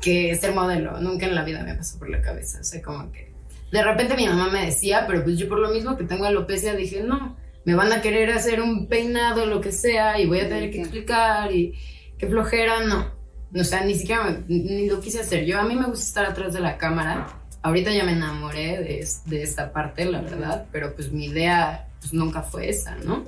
[0.00, 0.98] que ser modelo.
[1.00, 2.58] Nunca en la vida me pasó por la cabeza.
[2.60, 3.32] O sea, como que.
[3.70, 6.74] De repente mi mamá me decía, pero pues yo por lo mismo que tengo alopecia
[6.74, 10.48] dije, no, me van a querer hacer un peinado, lo que sea, y voy a
[10.48, 11.74] tener que explicar, y
[12.18, 13.12] qué flojera, no.
[13.58, 15.44] O sea, ni siquiera me- ni lo quise hacer.
[15.44, 17.26] Yo a mí me gusta estar atrás de la cámara.
[17.64, 22.12] Ahorita ya me enamoré de, de esta parte, la verdad, pero pues mi idea pues,
[22.12, 23.24] nunca fue esa, ¿no?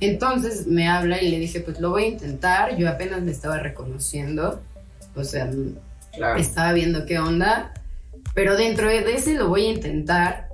[0.00, 2.76] Entonces me habla y le dije, pues lo voy a intentar.
[2.76, 4.60] Yo apenas me estaba reconociendo,
[5.16, 5.50] o sea,
[6.12, 6.38] Claro.
[6.38, 7.72] estaba viendo qué onda,
[8.34, 10.48] pero dentro de ese lo voy a intentar.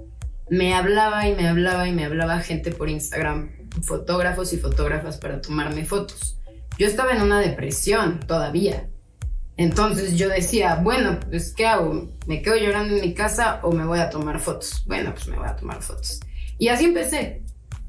[0.48, 3.50] me hablaba y me hablaba y me hablaba gente por Instagram,
[3.82, 6.38] fotógrafos y fotógrafas para tomarme fotos.
[6.78, 8.88] Yo estaba en una depresión todavía.
[9.60, 12.08] Entonces yo decía, bueno, pues ¿qué hago?
[12.26, 14.82] ¿Me quedo llorando en mi casa o me voy a tomar fotos?
[14.86, 16.18] Bueno, pues me voy a tomar fotos.
[16.58, 17.42] Y así empecé.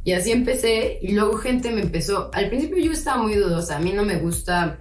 [0.03, 3.79] Y así empecé y luego gente me empezó, al principio yo estaba muy dudosa, a
[3.79, 4.79] mí no me gusta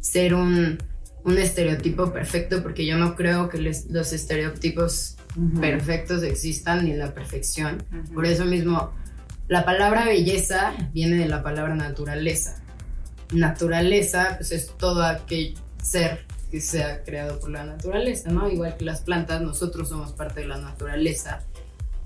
[0.00, 0.78] ser un,
[1.24, 5.16] un estereotipo perfecto porque yo no creo que les- los estereotipos
[5.60, 7.84] perfectos existan ni la perfección.
[8.12, 8.92] Por eso mismo,
[9.46, 12.56] la palabra belleza viene de la palabra naturaleza.
[13.32, 15.54] Naturaleza pues es todo aquel
[15.88, 18.50] ser que se ha creado por la naturaleza, ¿no?
[18.50, 21.42] Igual que las plantas, nosotros somos parte de la naturaleza.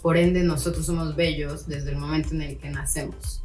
[0.01, 3.43] Por ende, nosotros somos bellos desde el momento en el que nacemos.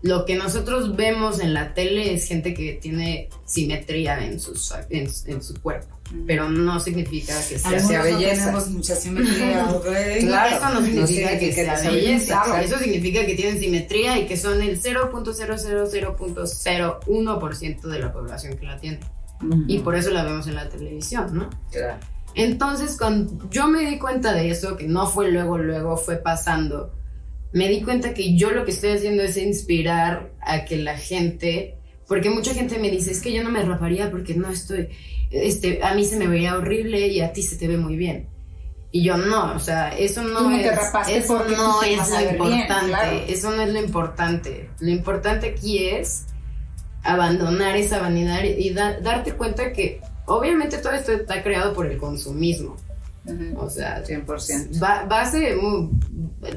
[0.00, 5.08] Lo que nosotros vemos en la tele es gente que tiene simetría en, sus, en,
[5.26, 8.44] en su cuerpo, pero no significa que sea, sea no belleza.
[8.46, 9.86] tenemos mucha simetría, ¿ok?
[10.20, 12.42] Claro, eso no no significa significa que que sea sea belleza.
[12.44, 12.62] claro.
[12.62, 18.78] Eso significa que tienen simetría y que son el 0.000.01% de la población que la
[18.78, 19.00] tiene.
[19.66, 21.50] Y por eso la vemos en la televisión, ¿no?
[21.70, 21.98] Claro.
[22.34, 26.92] Entonces, cuando yo me di cuenta de eso, que no fue luego, luego fue pasando,
[27.52, 31.78] me di cuenta que yo lo que estoy haciendo es inspirar a que la gente,
[32.08, 34.88] porque mucha gente me dice, es que yo no me raparía porque no estoy,
[35.30, 38.28] este, a mí se me vería horrible y a ti se te ve muy bien.
[38.90, 42.16] Y yo no, o sea, eso no, Tú no te es, eso no es lo
[42.16, 43.20] ver bien, importante, claro.
[43.28, 44.70] eso no es lo importante.
[44.78, 46.26] Lo importante aquí es
[47.04, 51.98] abandonar esa vanidad y da- darte cuenta que obviamente todo esto está creado por el
[51.98, 52.76] consumismo.
[53.56, 54.78] O sea, 100%.
[54.80, 55.88] ba- base muy-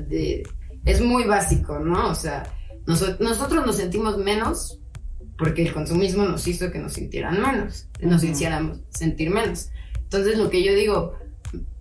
[0.10, 0.48] de-
[0.86, 2.10] es muy básico, ¿no?
[2.10, 2.44] O sea,
[2.86, 4.80] noso- nosotros nos sentimos menos
[5.38, 9.70] porque el consumismo nos hizo que nos sintieran menos, nos hiciéramos sentir menos.
[10.04, 11.14] Entonces, lo que yo digo,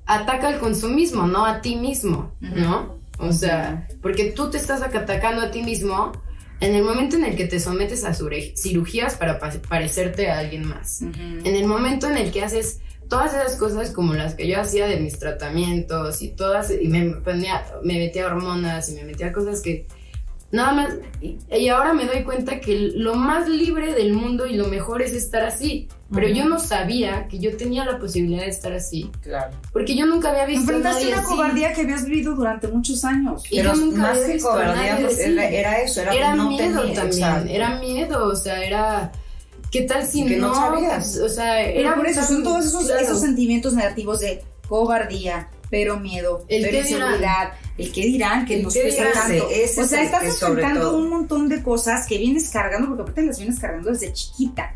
[0.07, 2.97] ataca al consumismo, no a ti mismo, ¿no?
[3.19, 6.13] O sea, porque tú te estás atacando a ti mismo
[6.61, 10.67] en el momento en el que te sometes a cirugías para pa- parecerte a alguien
[10.67, 11.03] más.
[11.47, 14.87] En el momento en el que haces todas esas cosas como las que yo hacía
[14.87, 19.61] de mis tratamientos y todas, y me ponía, me metía hormonas y me metía cosas
[19.61, 19.87] que
[20.53, 20.89] nada más,
[21.21, 25.13] y, ahora me doy cuenta que lo más libre del mundo y lo mejor es
[25.13, 25.89] estar así.
[26.13, 29.53] Pero yo no sabía que yo tenía la posibilidad de estar así, Claro.
[29.73, 31.27] porque yo nunca había visto Enfrentaste una así.
[31.27, 33.43] cobardía que habías vivido durante muchos años.
[33.51, 36.01] Y Pero yo nunca más había que visto a cobardía, nadie pues, era, era eso,
[36.03, 37.51] era, Era no miedo tenía- también, exacto.
[37.51, 39.13] era miedo, o sea, era...
[39.73, 40.55] ¿Qué tal si Que no no?
[40.55, 41.17] sabías.
[41.19, 43.01] O sea, Pero era por eso son todos esos, claro.
[43.01, 48.63] esos sentimientos negativos de cobardía, pero miedo, El pero inseguridad, el que dirán, que El
[48.63, 49.13] nos dirán.
[49.13, 49.49] tanto.
[49.51, 53.39] Ese o sea, estás enfrentando un montón de cosas que vienes cargando, porque aparte las
[53.39, 54.75] vienes cargando desde chiquita.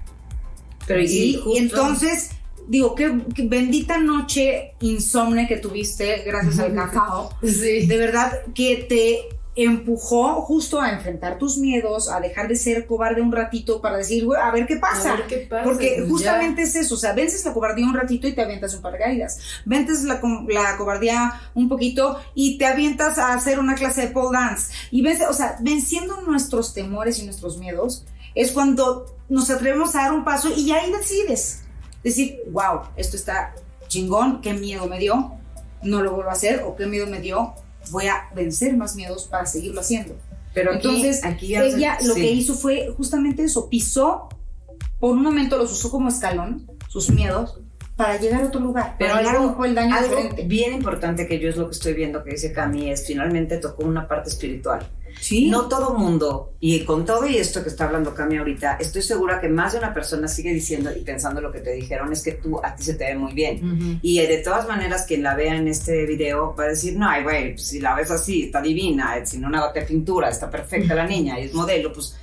[0.86, 1.40] Pero ¿sí?
[1.46, 2.30] Y entonces,
[2.66, 7.36] digo, qué, qué bendita noche insomne que tuviste gracias al cacao.
[7.42, 7.86] Sí.
[7.86, 13.20] De verdad que te empujó justo a enfrentar tus miedos, a dejar de ser cobarde
[13.20, 15.12] un ratito para decir, güey, a ver qué pasa.
[15.12, 17.94] A ver qué pasa, Porque pues justamente es eso, o sea, vences la cobardía un
[17.94, 19.38] ratito y te avientas un paracaídas.
[19.64, 24.38] Vences la, la cobardía un poquito y te avientas a hacer una clase de pole
[24.38, 24.72] dance.
[24.90, 30.02] Y vences, o sea, venciendo nuestros temores y nuestros miedos es cuando nos atrevemos a
[30.02, 31.62] dar un paso y ahí decides.
[32.02, 33.54] Decir, wow, esto está
[33.88, 35.32] chingón, qué miedo me dio,
[35.82, 37.54] no lo vuelvo a hacer, o qué miedo me dio,
[37.90, 40.16] voy a vencer más miedos para seguirlo haciendo.
[40.54, 42.20] Pero aquí- Entonces, aquí ella se- lo sí.
[42.20, 44.28] que hizo fue justamente eso, pisó,
[44.98, 47.58] por un momento los usó como escalón, sus miedos,
[47.96, 50.44] para llegar a otro lugar, Pero para algo, un peldaño algo diferente.
[50.44, 53.84] bien importante que yo es lo que estoy viendo que dice Cami es finalmente tocó
[53.84, 54.86] una parte espiritual.
[55.20, 55.48] Sí.
[55.50, 59.40] No todo mundo, y con todo y esto que está hablando Cami ahorita, estoy segura
[59.40, 62.32] que más de una persona sigue diciendo y pensando lo que te dijeron es que
[62.32, 63.56] tú, a ti se te ve muy bien.
[63.56, 63.98] Ujú.
[64.02, 67.08] Y eh, de todas maneras, quien la vea en este video va a decir, no,
[67.08, 70.30] ay, güey, pues, si la ves así, está divina, eh, sin una gota de pintura,
[70.30, 72.16] está perfecta la niña, y es modelo, pues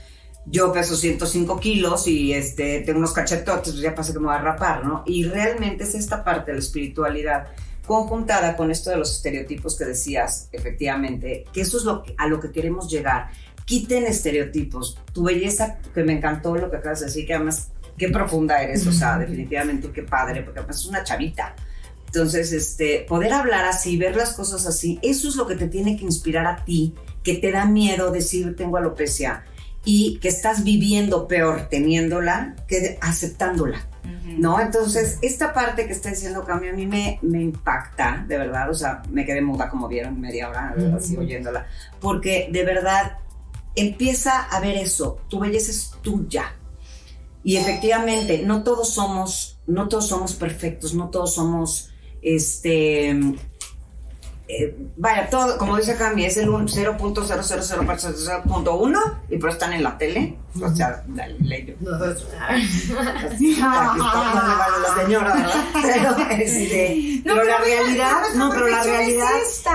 [0.49, 4.35] yo peso 105 kilos y este, tengo unos cachetotes, pues ya pasa que me voy
[4.35, 5.03] a rapar, ¿no?
[5.05, 7.47] Y realmente es esta parte de la espiritualidad
[7.87, 12.27] conjuntada con esto de los estereotipos que decías, efectivamente, que eso es lo que- a
[12.27, 13.29] lo que queremos llegar.
[13.65, 14.99] Quiten estereotipos.
[15.13, 18.85] Tu belleza, que me encantó lo que acabas de decir, que además, qué profunda eres,
[18.85, 21.55] o sea, definitivamente qué padre, porque además es una chavita.
[22.05, 25.97] Entonces, este, poder hablar así, ver las cosas así, eso es lo que te tiene
[25.97, 29.43] que inspirar a ti, que te da miedo decir tengo alopecia
[29.83, 33.89] y que estás viviendo peor teniéndola que aceptándola.
[34.37, 34.59] ¿No?
[34.59, 38.73] Entonces, esta parte que está diciendo Cami a mí me, me impacta, de verdad, o
[38.73, 41.67] sea, me quedé muda como vieron media hora así oyéndola,
[41.99, 43.17] porque de verdad
[43.75, 46.53] empieza a ver eso, tu belleza es tuya.
[47.43, 51.91] Y efectivamente, no todos somos, no todos somos perfectos, no todos somos,
[52.21, 53.17] este,
[54.49, 59.97] eh, vaya, todo, como dice Cami, es el un 0.000.1 y pero están en la
[59.97, 60.37] tele.
[60.61, 61.03] O sea,
[61.39, 61.75] ley.
[62.47, 65.65] Aquí está la señora, ¿verdad?
[65.81, 69.27] Pero, este, No, pero la realidad, no, pero la realidad,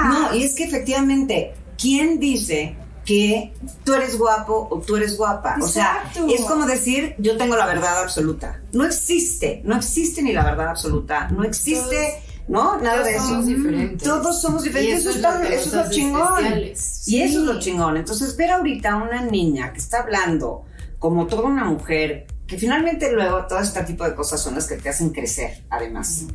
[0.08, 3.52] no, y es que efectivamente, ¿quién dice que
[3.84, 5.58] tú eres guapo o tú eres guapa?
[5.60, 8.58] O sea, es como decir, yo tengo la verdad absoluta.
[8.72, 12.78] No existe, no existe ni la verdad absoluta, no existe, ¿no?
[12.80, 13.28] Nada Todos de eso.
[13.28, 14.08] somos diferentes.
[14.08, 16.38] Todos somos Y diferentes, eso, eso es lo eso es lo chingón.
[16.44, 17.08] especiales.
[17.08, 17.96] Y eso es lo chingón.
[17.96, 20.64] Entonces, ver ahorita a una niña que está hablando
[20.98, 24.76] como toda una mujer, que finalmente luego todo este tipo de cosas son las que
[24.76, 26.26] te hacen crecer, además.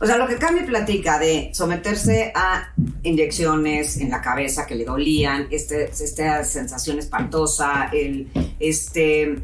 [0.00, 4.84] O sea, lo que Cami platica de someterse a inyecciones en la cabeza que le
[4.84, 9.36] dolían, este, esta sensación espantosa, el, este,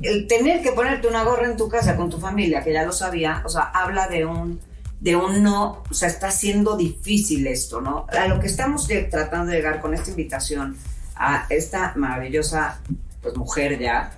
[0.00, 2.92] el tener que ponerte una gorra en tu casa con tu familia, que ya lo
[2.92, 4.60] sabía, o sea, habla de un,
[5.00, 8.06] de un no, o sea, está siendo difícil esto, ¿no?
[8.08, 10.76] A lo que estamos tratando de llegar con esta invitación
[11.14, 12.80] a esta maravillosa
[13.22, 14.12] pues, mujer ya,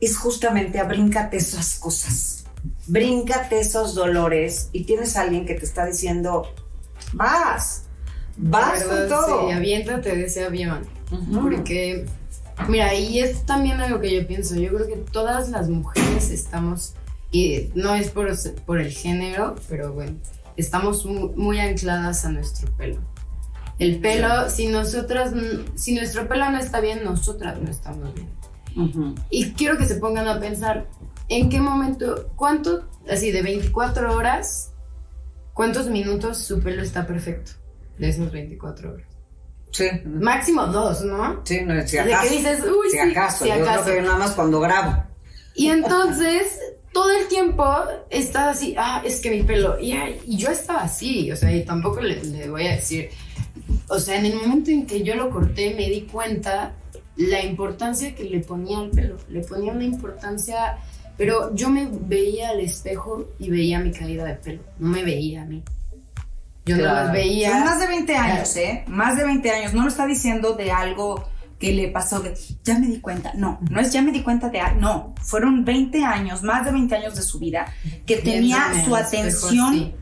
[0.00, 2.44] es justamente a bríncate esas cosas,
[2.86, 6.46] bríncate esos dolores y tienes a alguien que te está diciendo,
[7.12, 7.84] vas,
[8.36, 9.48] vas con todo.
[9.48, 10.86] Sí, aviéntate de ese avión.
[11.32, 12.06] Porque,
[12.68, 14.54] mira, y es también algo que yo pienso.
[14.54, 16.94] Yo creo que todas las mujeres estamos,
[17.30, 18.28] y no es por,
[18.64, 20.16] por el género, pero bueno,
[20.56, 22.98] estamos mu- muy, ancladas a nuestro pelo.
[23.78, 25.32] El pelo, si nosotras,
[25.74, 28.28] si nuestro pelo no está bien, nosotras no estamos bien.
[28.76, 29.14] Ujú.
[29.30, 30.86] Y quiero que se pongan a pensar
[31.28, 34.72] en qué momento, cuánto, así de 24 horas,
[35.54, 37.52] cuántos minutos su pelo está perfecto
[37.98, 39.06] de esas 24 horas.
[39.72, 39.86] Sí.
[40.04, 41.40] Máximo dos, ¿no?
[41.44, 42.34] Sí, no, si De que acaso.
[42.34, 43.84] dices, uy, si sí, acaso, si yo acaso.
[43.84, 45.04] creo que nada más cuando grabo.
[45.54, 46.58] Y entonces,
[46.92, 47.64] todo el tiempo
[48.08, 49.94] estás así, ah, es que mi pelo, y,
[50.36, 53.10] yo estaba así, o sea, y tampoco le, le voy a decir,
[53.88, 56.74] o sea, en el momento en que yo lo corté me di cuenta
[57.16, 60.78] la importancia que le ponía al pelo, le ponía una importancia,
[61.16, 65.42] pero yo me veía al espejo y veía mi caída de pelo, no me veía
[65.42, 65.62] a mí.
[66.66, 67.52] Yo no las veía.
[67.52, 68.84] Son más de 20 años, ¿eh?
[68.86, 69.72] Más de 20 años.
[69.72, 71.24] No lo está diciendo de algo
[71.60, 73.32] que le pasó, que ya me di cuenta.
[73.34, 74.80] No, no es ya me di cuenta de algo.
[74.80, 77.72] No, fueron 20 años, más de 20 años de su vida,
[78.06, 79.92] que tenía su atención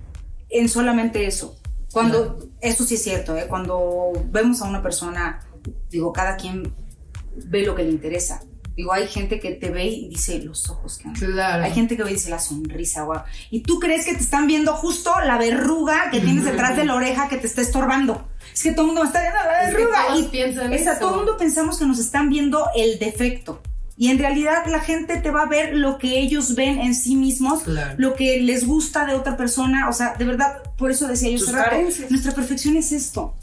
[0.48, 1.58] en solamente eso.
[1.92, 3.46] Cuando, eso sí es cierto, ¿eh?
[3.48, 5.40] Cuando vemos a una persona,
[5.90, 6.72] digo, cada quien
[7.46, 8.40] ve lo que le interesa.
[8.78, 11.64] Digo, hay gente que te ve y dice los ojos que Claro.
[11.64, 13.22] hay gente que ve y dice la sonrisa, wow.
[13.50, 16.94] Y tú crees que te están viendo justo la verruga que tienes detrás de la
[16.94, 18.28] oreja que te está estorbando.
[18.54, 20.06] Es que todo el mundo me está viendo la Es que verruga.
[20.06, 20.90] todos y piensan eso.
[21.00, 23.60] todo el mundo pensamos que nos están viendo el defecto.
[23.96, 27.16] Y en realidad la gente te va a ver lo que ellos ven en sí
[27.16, 27.96] mismos, Claro.
[27.98, 29.88] lo que les gusta de otra persona.
[29.88, 31.74] O sea, de verdad, por eso decía yo rato,
[32.10, 33.34] nuestra perfección es esto.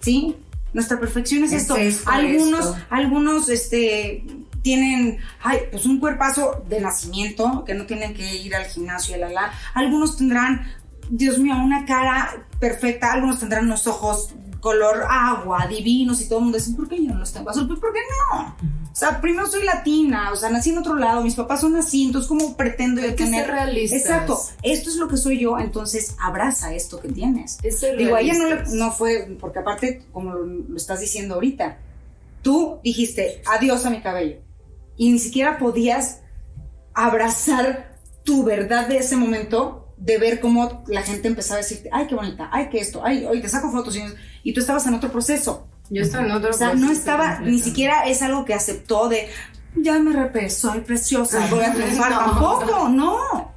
[0.00, 0.34] ¿Sí?
[0.72, 1.76] Nuestra perfección es, Es esto.
[1.76, 2.76] esto, algunos, esto.
[2.90, 4.24] algunos, este,
[4.66, 9.20] tienen, ay, pues un cuerpazo de nacimiento, que no tienen que ir al gimnasio y
[9.20, 9.52] la la.
[9.74, 10.66] Algunos tendrán,
[11.08, 16.44] Dios mío, una cara perfecta, algunos tendrán unos ojos color agua, divinos y todo el
[16.46, 17.68] mundo dice, ¿por qué yo no los tengo azul?
[17.68, 18.00] Pues, ¿por qué
[18.32, 18.56] no?
[18.90, 22.06] O sea, primero soy latina, o sea, nací en otro lado, mis papás son así,
[22.06, 23.46] entonces ¿cómo pretendo yo tener?
[23.46, 24.00] realistas.
[24.00, 27.58] Exacto, esto es lo que soy yo, entonces abraza esto que tienes.
[27.62, 31.78] Es Digo, a ella no, le- no fue, porque aparte, como lo estás diciendo ahorita,
[32.42, 34.36] tú dijiste adiós a mi cabello
[34.96, 36.22] y ni siquiera podías
[36.94, 42.06] abrazar tu verdad de ese momento de ver cómo la gente empezaba a decirte, ay,
[42.06, 43.96] qué bonita, ay, que esto, ay, hoy te saco fotos
[44.42, 45.68] y, tú estabas en otro proceso.
[45.88, 49.08] Yo estaba en otro O sea, no proceso estaba, ni siquiera es algo que aceptó
[49.08, 49.28] de,
[49.76, 52.18] ya me repé, soy preciosa, voy a triunfar, No.
[52.18, 53.54] tampoco, no.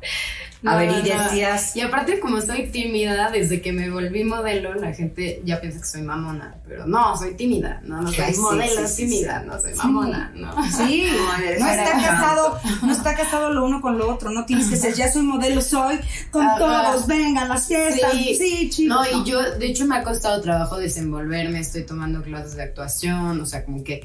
[0.66, 1.24] A ver, y no.
[1.24, 5.80] decías- Y aparte, como soy tímida, desde que me volví modelo, la gente ya piensa
[5.80, 6.56] que soy mamona.
[6.68, 7.80] Pero no, soy tímida.
[7.86, 9.42] No, no soy Ay, modelo sí, sí, tímida.
[9.44, 10.32] No soy mamona.
[10.36, 10.54] No.
[10.72, 11.08] Sí,
[11.60, 14.94] No, está casado, no está casado lo uno con lo otro, no tienes que ser,
[14.96, 15.98] ya soy modelo, soy
[16.30, 16.58] con Ajá.
[16.58, 18.70] todos, vengan las fiestas, sí, Sí.
[18.70, 18.98] chicos.
[19.14, 21.60] No, y yo, de hecho, me ha costado trabajo desenvolverme.
[21.60, 23.40] Estoy tomando clases de actuación.
[23.40, 24.02] O sea, como que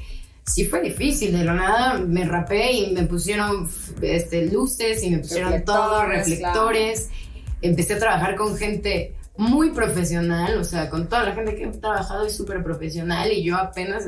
[0.46, 1.36] sí fue difícil.
[1.36, 3.68] De lo nada me rapé y me pusieron
[4.02, 7.08] este, luces y me pusieron todo, Reflectores, reflectores.
[7.62, 11.68] Empecé a trabajar con gente muy profesional, o sea, con toda la gente que he
[11.68, 14.04] trabajado es súper profesional y yo apenas,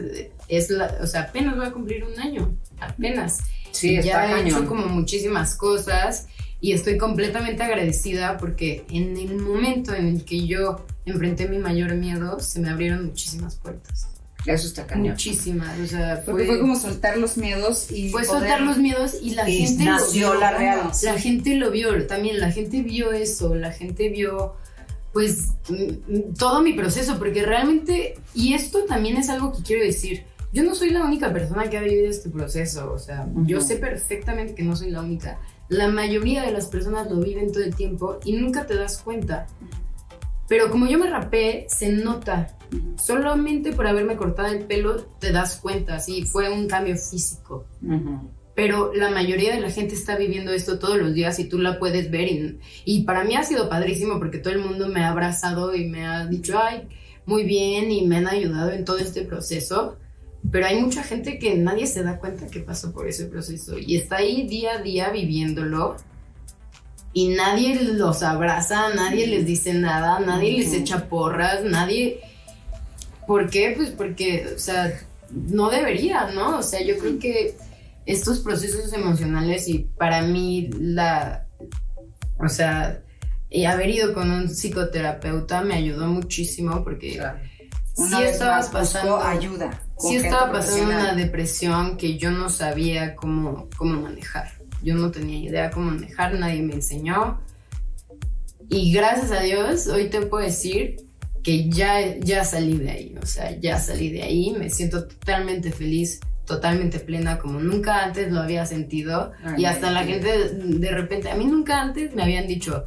[0.46, 3.38] es la, o sea, apenas voy a cumplir un año, apenas.
[3.72, 4.46] Sí, está ya he cañón.
[4.46, 6.28] hecho como muchísimas cosas
[6.60, 11.94] y estoy completamente agradecida porque en el momento en el que yo enfrenté mi mayor
[11.94, 14.15] miedo, se me abrieron muchísimas puertas.
[14.46, 15.08] Eso está cañón.
[15.10, 18.78] Muchísimas, o sea, Porque fue, fue como soltar los miedos y fue poder- soltar los
[18.78, 20.40] miedos y la Y gente nació lo vio.
[20.40, 20.90] la real.
[21.02, 24.54] La gente lo vio, también la gente vio eso, la gente vio
[25.12, 30.24] pues mm, todo mi proceso, porque realmente, y esto también es algo que quiero decir,
[30.52, 33.76] yo no soy la única persona que ha vivido este proceso, o sea, yo sé
[33.76, 35.38] perfectamente que no soy la única.
[35.68, 39.46] La mayoría de las personas lo viven todo el tiempo y nunca te das cuenta.
[40.48, 42.56] Pero como yo me rapé, se nota.
[42.96, 47.66] Solamente por haberme cortado el pelo te das cuenta, sí, fue un cambio físico.
[48.54, 51.78] Pero la mayoría de la gente está viviendo esto todos los días y tú la
[51.78, 52.28] puedes ver.
[52.28, 55.86] Y, y para mí ha sido padrísimo porque todo el mundo me ha abrazado y
[55.88, 56.88] me ha dicho, ay,
[57.26, 59.98] muy bien, y me han ayudado en todo este proceso.
[60.50, 63.96] Pero hay mucha gente que nadie se da cuenta que pasó por ese proceso y
[63.96, 65.96] está ahí día a día viviéndolo
[67.16, 72.20] y nadie los abraza, nadie les dice nada, nadie les echa porras, nadie...
[73.26, 73.72] ¿Por qué?
[73.74, 74.92] Pues porque, o sea,
[75.30, 76.58] no debería, ¿no?
[76.58, 77.56] O sea, yo creo que
[78.04, 81.46] estos procesos emocionales y para mí la...
[82.38, 83.00] O sea,
[83.66, 87.18] haber ido con un psicoterapeuta me ayudó muchísimo porque...
[87.96, 89.82] Una vez más, pasando ayuda.
[89.98, 94.65] Sí estaba pasando una depresión que yo no sabía cómo, cómo manejar.
[94.86, 97.40] Yo no tenía idea cómo manejar, nadie me enseñó.
[98.68, 101.04] Y gracias a Dios, hoy te puedo decir
[101.42, 103.14] que ya, ya salí de ahí.
[103.20, 104.54] O sea, ya salí de ahí.
[104.56, 109.32] Me siento totalmente feliz, totalmente plena, como nunca antes lo había sentido.
[109.58, 112.84] y hasta la gente de repente, a mí nunca antes me habían dicho,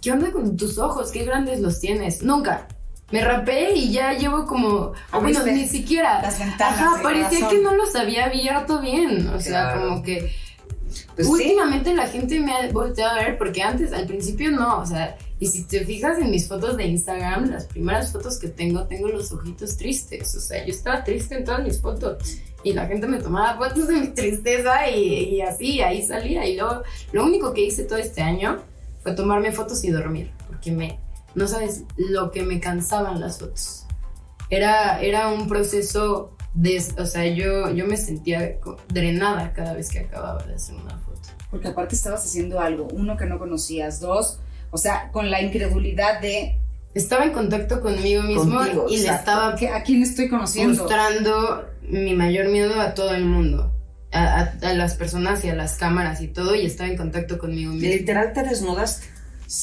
[0.00, 1.10] ¿qué onda con tus ojos?
[1.10, 2.22] ¿Qué grandes los tienes?
[2.22, 2.68] Nunca
[3.10, 6.22] me rapé y ya llevo como, o bueno, ni siquiera.
[6.22, 6.80] Las ventanas.
[6.80, 9.28] Ajá, parecía que no los había abierto bien.
[9.28, 10.32] O sea, como que.
[11.14, 14.86] Pues últimamente la gente me ha volteado a ver porque antes, al principio no, o
[14.86, 18.84] sea, y si te fijas en mis fotos de Instagram, las primeras fotos que tengo,
[18.84, 22.86] tengo los ojitos tristes, o sea, yo estaba triste en todas mis fotos y la
[22.86, 27.24] gente me tomaba fotos de mi tristeza y, y así, ahí salía y luego lo
[27.24, 28.60] único que hice todo este año
[29.04, 30.98] fue tomarme fotos y dormir, porque me,
[31.36, 33.86] no sabes lo que me cansaban las fotos.
[34.50, 40.00] Era, era un proceso de, o sea, yo, yo me sentía drenada cada vez que
[40.00, 41.20] acababa de hacer una foto.
[41.50, 44.40] Porque aparte estabas haciendo algo, uno que no conocías, dos,
[44.70, 46.58] o sea, con la incredulidad de...
[46.94, 49.48] Estaba en contacto conmigo mismo y le estaba...
[49.48, 50.82] ¿A quién estoy conociendo?
[50.82, 53.72] Mostrando mi mayor miedo a todo el mundo.
[54.12, 57.72] A, a, las personas y a las cámaras y todo, y estaba en contacto conmigo
[57.72, 57.88] mismo.
[57.88, 59.13] Literal te desnudaste.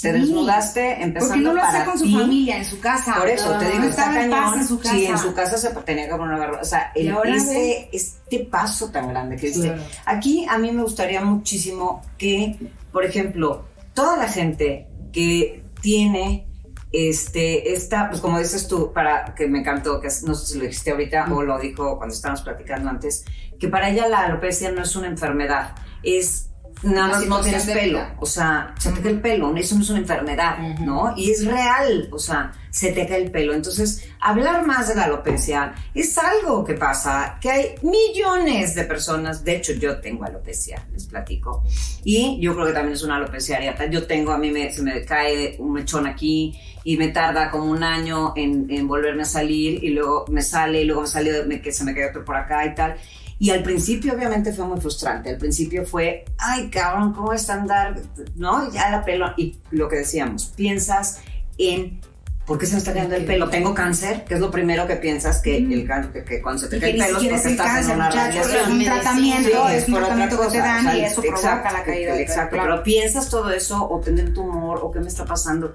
[0.02, 2.14] Te desnudaste empezando ¿Por qué no lo para con su ti.
[2.14, 3.16] familia, en su casa?
[3.16, 4.60] Por eso, te digo, No está cañón.
[4.60, 4.96] en su casa.
[4.96, 6.62] Sí, en su casa se tenía que poner una garra.
[6.62, 9.52] O sea, el, este, este paso tan grande que.
[9.52, 9.82] Claro.
[10.06, 12.58] Aquí a mí me gustaría muchísimo que,
[12.92, 16.48] por ejemplo, toda la gente que tiene
[16.92, 20.66] este, esta, pues como dices tú, para que me encantó, que no sé si lo
[20.66, 23.26] dijiste ahorita o lo dijo cuando estábamos platicando antes,
[23.60, 26.51] que para ella la alopecia no es una enfermedad, es
[26.84, 28.16] nada más no tienes pelo, vida.
[28.20, 31.14] o sea, se te cae el pelo, eso no es una enfermedad, ¿no?
[31.16, 33.54] Y es real, o sea, se te cae el pelo.
[33.54, 39.44] Entonces, hablar más de la alopecia es algo que pasa, que hay millones de personas,
[39.44, 41.64] de hecho yo tengo alopecia, les platico,
[42.04, 43.86] y yo creo que también es una alopecia areata.
[43.88, 47.66] Yo tengo, a mí me, se me cae un mechón aquí y me tarda como
[47.66, 51.44] un año en, en volverme a salir y luego me sale y luego me sale
[51.46, 52.96] me- que se me cae otro por acá y tal.
[53.42, 55.32] Y al principio obviamente fue muy frustrante.
[55.32, 58.00] Al principio fue, ay cabrón, ¿cómo es andar?
[58.36, 58.72] ¿No?
[58.72, 59.34] Ya la pelo.
[59.36, 61.22] Y lo que decíamos, piensas
[61.58, 62.00] en,
[62.46, 63.50] ¿por qué se me está cayendo el pelo?
[63.50, 64.26] ¿Tengo cáncer?
[64.26, 66.98] Que es lo primero que piensas que, el, que, que cuando se te cae el
[66.98, 68.62] pelo es porque estás en cáncer, una muchachos, radiación.
[68.62, 71.40] es un tratamiento, Sí, es un tratamiento que te dan o sea, y eso provoca
[71.40, 75.26] exacto, la caída Exacto, pero piensas todo eso o tener tumor o qué me está
[75.26, 75.74] pasando.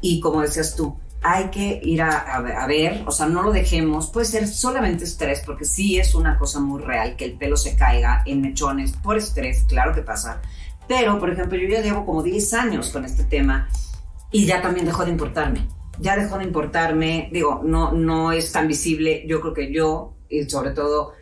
[0.00, 3.42] Y como decías tú, hay que ir a, a ver- a ver, o sea, no
[3.42, 4.10] lo dejemos.
[4.10, 7.76] Puede ser solamente estrés, porque sí es una cosa muy real que el pelo se
[7.76, 10.40] caiga en mechones por estrés, claro que pasa.
[10.86, 13.68] Pero, por ejemplo, yo ya llevo como 10 años con este tema
[14.30, 15.68] y ya también dejó de importarme.
[16.00, 19.24] Ya dejó de importarme, digo, no, no es tan visible.
[19.26, 21.12] Yo creo que yo, y sobre todo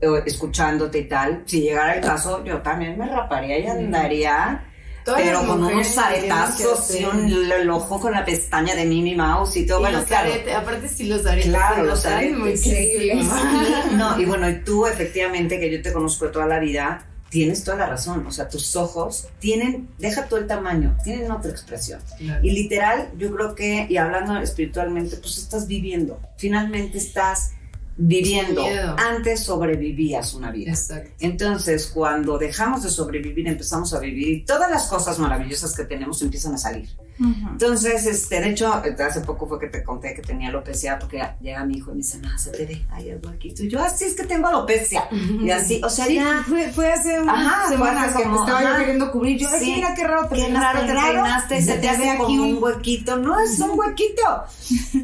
[0.00, 4.67] eh, escuchándote y tal, si llegara el caso, yo también me raparía y andaría
[5.08, 7.00] Todas pero con unos hacer.
[7.00, 9.78] y un, el ojo con la pestaña de Minnie Mouse y todo.
[9.78, 10.30] Y bueno, los claro.
[10.30, 12.60] aretes, aparte si los aretes Claro, los aretes.
[12.60, 13.10] Sí,
[13.92, 17.78] no, y bueno, y tú efectivamente, que yo te conozco toda la vida, tienes toda
[17.78, 18.26] la razón.
[18.26, 22.02] O sea, tus ojos tienen, deja todo el tamaño, tienen otra expresión.
[22.18, 22.44] Claro.
[22.44, 26.20] Y literal, yo creo que, y hablando espiritualmente, pues estás viviendo.
[26.36, 27.52] Finalmente estás
[27.98, 28.64] viviendo.
[28.96, 30.70] Antes sobrevivías una vida.
[30.70, 31.10] Exacto.
[31.20, 36.22] Entonces, cuando dejamos de sobrevivir, empezamos a vivir y todas las cosas maravillosas que tenemos
[36.22, 36.88] empiezan a salir.
[37.18, 41.64] Entonces, este, de hecho, hace poco fue que te conté que tenía alopecia porque llega
[41.64, 43.52] mi hijo y me dice, no, se te ve ahí algo aquí.
[43.58, 45.04] Y yo, así es que tengo alopecia.
[45.10, 46.44] Y así, o sea, Sí, ya...
[46.48, 49.38] fue, fue hace una Ajá, semana que como- estaba yo queriendo cubrir.
[49.38, 49.72] Yo, Sí.
[49.74, 52.62] mira qué raro te Qué raro te peinaste y se te ve hace aquí un
[52.62, 53.16] huequito.
[53.16, 54.44] No, es un huequito.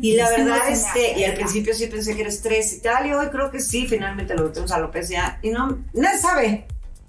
[0.00, 3.06] Y la verdad, me este, y al principio sí pensé que era estrés y tal,
[3.06, 6.66] y hoy creo que sí, finalmente lo tenemos alopecia, y no, nadie sabe.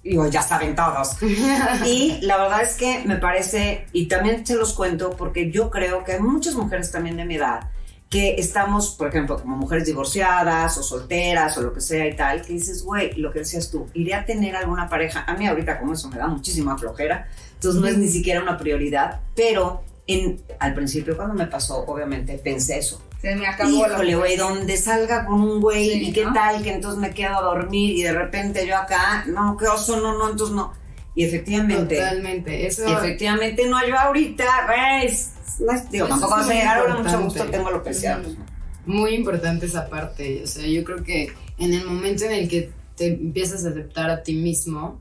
[0.08, 1.16] Digo, ya saben todos.
[1.84, 6.04] Y la verdad es que me parece, y también se los cuento, porque yo creo
[6.04, 7.70] que hay muchas mujeres también de mi edad
[8.08, 12.42] que estamos, por ejemplo, como mujeres divorciadas o solteras o lo que sea y tal,
[12.42, 15.24] que dices, güey, lo que decías tú, iré a tener alguna pareja.
[15.26, 18.56] A mí ahorita como eso me da muchísima flojera, entonces no es ni siquiera una
[18.56, 23.02] prioridad, pero en, al principio cuando me pasó, obviamente pensé eso.
[23.20, 26.32] Se me acabó Híjole, güey, donde salga con un güey Sí, y qué ¿no?
[26.32, 29.98] tal, que entonces me quedo a dormir y de repente yo acá, no, qué oso,
[30.00, 30.72] no, no, entonces no.
[31.14, 32.66] Y efectivamente, Totalmente.
[32.66, 36.96] Eso y efectivamente no, yo ahorita, güey, es- no digo, tampoco vas a llegar ahora,
[37.02, 38.18] mucho gusto tengo alopecia.
[38.22, 38.42] pues, Ujú.
[38.84, 40.42] muy importante esa parte.
[40.44, 44.10] O sea, yo creo que en el momento en el que te empiezas a aceptar
[44.10, 45.00] a ti mismo,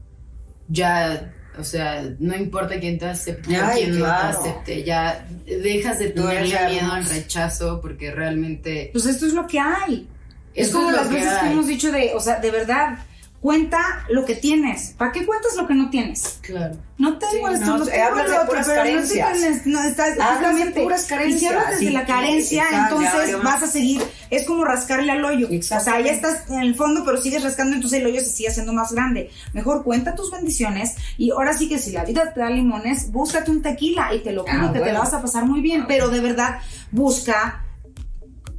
[0.69, 4.37] ya, o sea, no importa quién te acepte o Ay, quién claro.
[4.37, 9.05] no te acepte, ya dejas de Tú eres tener miedo al rechazo porque realmente Pues
[9.05, 10.07] esto es lo que hay.
[10.53, 11.51] Es como las que veces que hay.
[11.51, 12.97] hemos dicho de, o sea, de verdad,
[13.45, 14.95] cuenta lo que tienes.
[14.97, 16.39] ¿Para qué cuentas lo que no tienes?
[16.41, 16.77] claro.
[16.97, 19.29] No tengo Sí, esto, no, no, tengo lo otro, pero carencias.
[19.29, 23.31] no tienes, no estás, Hablas puras Y si carencias, hablas desde sí, la carencia, entonces
[23.31, 25.47] ya, vas a seguir, es como rascarle al hoyo.
[25.51, 28.49] O sea, ya estás en el fondo, pero sigues rascando, entonces el hoyo se sigue
[28.49, 29.29] haciendo más grande.
[29.53, 33.51] Mejor cuenta tus bendiciones y ahora sí que si la vida te da limones, búscate
[33.51, 35.85] un tequila y te lo juro Ah, que te la vas a pasar muy bien,
[35.87, 36.59] pero de verdad
[36.91, 37.64] busca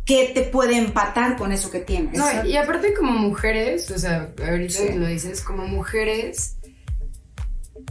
[0.06, 2.16] que te puede empatar con eso que tienes.
[2.16, 4.86] No, y aparte como mujeres, o sea, ahorita Sí.
[4.86, 6.56] que lo dices, como mujeres,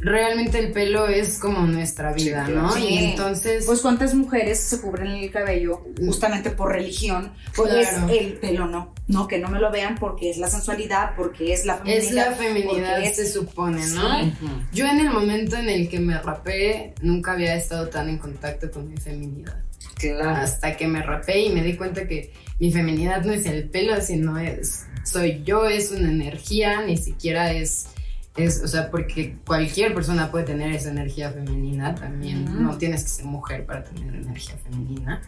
[0.01, 2.72] realmente el pelo es como nuestra vida, Sí, ¿no?
[2.72, 2.86] Sí.
[2.89, 8.09] Y entonces, Pues cuántas mujeres se cubren el cabello justamente por religión, pues Claro.
[8.09, 11.53] es el pelo no, no que no me lo vean porque es la sensualidad, porque
[11.53, 14.22] es la feminidad, es la feminidad, es- se supone, ¿no?
[14.24, 14.34] Sí.
[14.74, 18.70] Yo en el momento en el que me rapé, nunca había estado tan en contacto
[18.72, 19.64] con mi feminidad.
[19.95, 20.29] Claro.
[20.29, 23.99] Hasta que me rapé y me di cuenta que mi feminidad no es el pelo,
[24.01, 27.87] sino es, soy yo, es una energía, ni siquiera es,
[28.35, 33.09] es, o sea, porque cualquier persona puede tener esa energía femenina también, no tienes que
[33.09, 35.21] ser mujer para tener energía femenina.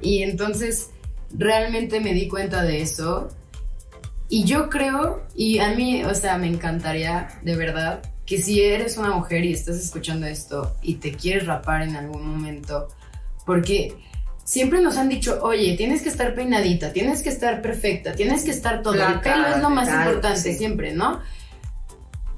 [0.00, 0.90] Y entonces
[1.32, 3.28] realmente me di cuenta de eso
[4.28, 8.96] y yo creo, y a mí, o sea, me encantaría de verdad que si eres
[8.96, 12.88] una mujer y estás escuchando esto y te quieres rapar en algún momento,
[13.44, 13.94] porque
[14.44, 18.50] siempre nos han dicho, oye, tienes que estar peinadita, tienes que estar perfecta, tienes que
[18.50, 18.94] estar todo.
[18.94, 20.58] El pelo es lo más tal, importante sí.
[20.58, 21.20] siempre, ¿no?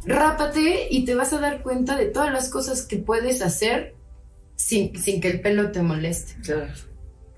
[0.07, 3.95] Rápate y te vas a dar cuenta de todas las cosas que puedes hacer
[4.57, 6.35] sin, sin que el pelo te moleste.
[6.43, 6.73] Claro.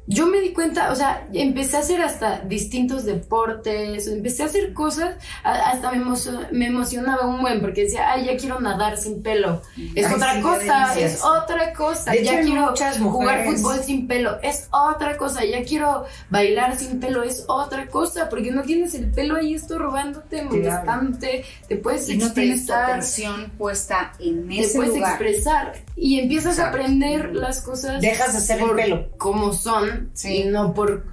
[0.09, 4.73] Yo me di cuenta, o sea, empecé a hacer hasta distintos deportes, empecé a hacer
[4.73, 6.05] cosas, hasta me,
[6.53, 9.63] me emocionaba un buen porque decía, ay, ya quiero nadar sin pelo.
[9.95, 12.13] Es Ay, otra sí, cosa, es otra cosa.
[12.13, 12.75] De ya quiero
[13.11, 15.45] jugar fútbol sin pelo, es otra cosa.
[15.45, 18.29] Ya quiero bailar sin pelo, es otra cosa.
[18.29, 22.91] Porque no tienes el pelo ahí estorbándote, molestándote, te puedes y no tienes tu expresar
[22.91, 25.11] atención puesta en te ese puedes lugar.
[25.23, 29.09] expresar y empiezas a aprender las cosas Dejas de ser el pelo.
[29.17, 30.43] como son Sí.
[30.43, 31.07] y no por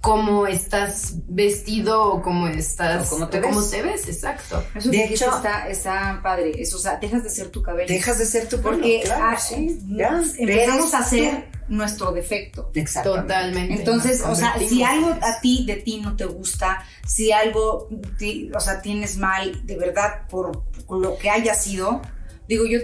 [0.00, 3.70] cómo estás vestido o cómo estás O cómo te o cómo ves.
[3.70, 4.60] te ves, exacto.
[4.74, 6.60] Eso De hecho- está, está padre.
[6.60, 7.86] Eso, o sea, dejas de ser tu cabello.
[7.86, 12.72] Dejas de ser tu pelo, porque claro, ah, sí, ya, empezamos a hacer nuestro defecto.
[12.74, 13.22] Exactamente.
[13.28, 13.74] Totalmente.
[13.74, 17.88] Entonces, o sea, si algo a ti de ti no te gusta, si algo,
[18.18, 22.02] ti- o sea, tienes mal, de verdad, por, por lo que haya sido,
[22.48, 22.80] digo, yo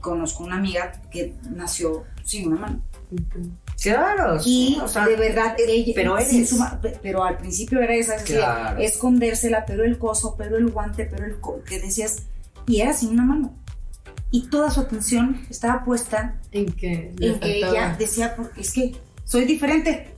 [0.00, 2.82] conozco una amiga que nació sin una mano.
[3.80, 4.40] Claro, Y
[4.74, 6.48] sí, o sea, de verdad, ella, pero eres.
[6.48, 8.78] su ma- pe- pero al principio era esa, Claro.
[8.80, 12.22] escondérsela, pero el coso, pero el guante, pero el co- que decías,
[12.66, 13.54] y era sin una mano.
[14.30, 18.96] Y toda su atención estaba puesta en que, en que ella decía, "Porque es que
[19.24, 20.12] soy diferente.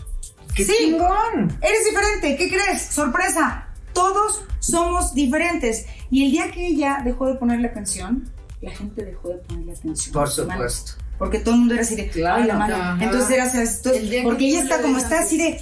[0.54, 0.72] ¡Qué Sí.
[0.78, 1.58] chingón!
[1.60, 2.82] Eres diferente, ¿qué crees?
[2.82, 5.86] Sorpresa, todos somos diferentes.
[6.10, 8.30] Y el día que ella dejó de ponerle atención,
[8.60, 10.12] la gente dejó de ponerle atención.
[10.12, 10.92] Por supuesto.
[11.18, 12.74] Porque todo el mundo era así de, Claro, ay, la mano.
[12.76, 13.04] ajá.
[13.04, 15.60] Entonces era esto- El que porque ella está como está así de,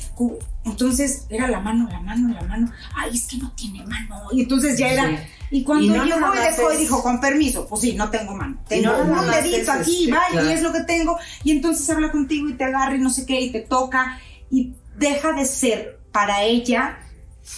[0.64, 2.72] entonces era la mano, la mano, la mano.
[2.94, 4.22] Ay, es que no tiene mano.
[4.32, 5.16] Y entonces ya era, Sí.
[5.50, 8.34] y cuando Y no llegó y dejó y dijo, con permiso, pues sí, no tengo
[8.34, 8.58] mano.
[8.68, 10.50] Tengo no un dedito aquí, este, va, claro.
[10.50, 11.18] y es lo que tengo.
[11.44, 14.18] Y entonces habla contigo y te agarra y no sé qué, y te toca.
[14.50, 16.98] Y deja de ser para ella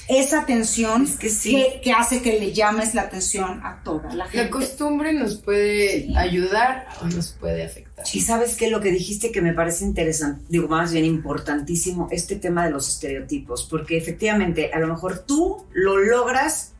[0.06, 1.50] esa atención Es que sí.
[1.52, 4.50] que, que hace que le llames la atención a toda la La gente.
[4.50, 7.87] costumbre nos puede ayudar o nos puede afectar.
[8.12, 12.36] Y sabes que lo que dijiste que me parece interesante, digo más bien importantísimo, este
[12.36, 16.72] tema de los estereotipos, porque efectivamente a lo mejor tú lo logras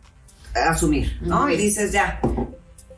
[0.55, 1.49] asumir, ¿no?
[1.51, 2.21] Y dices ya,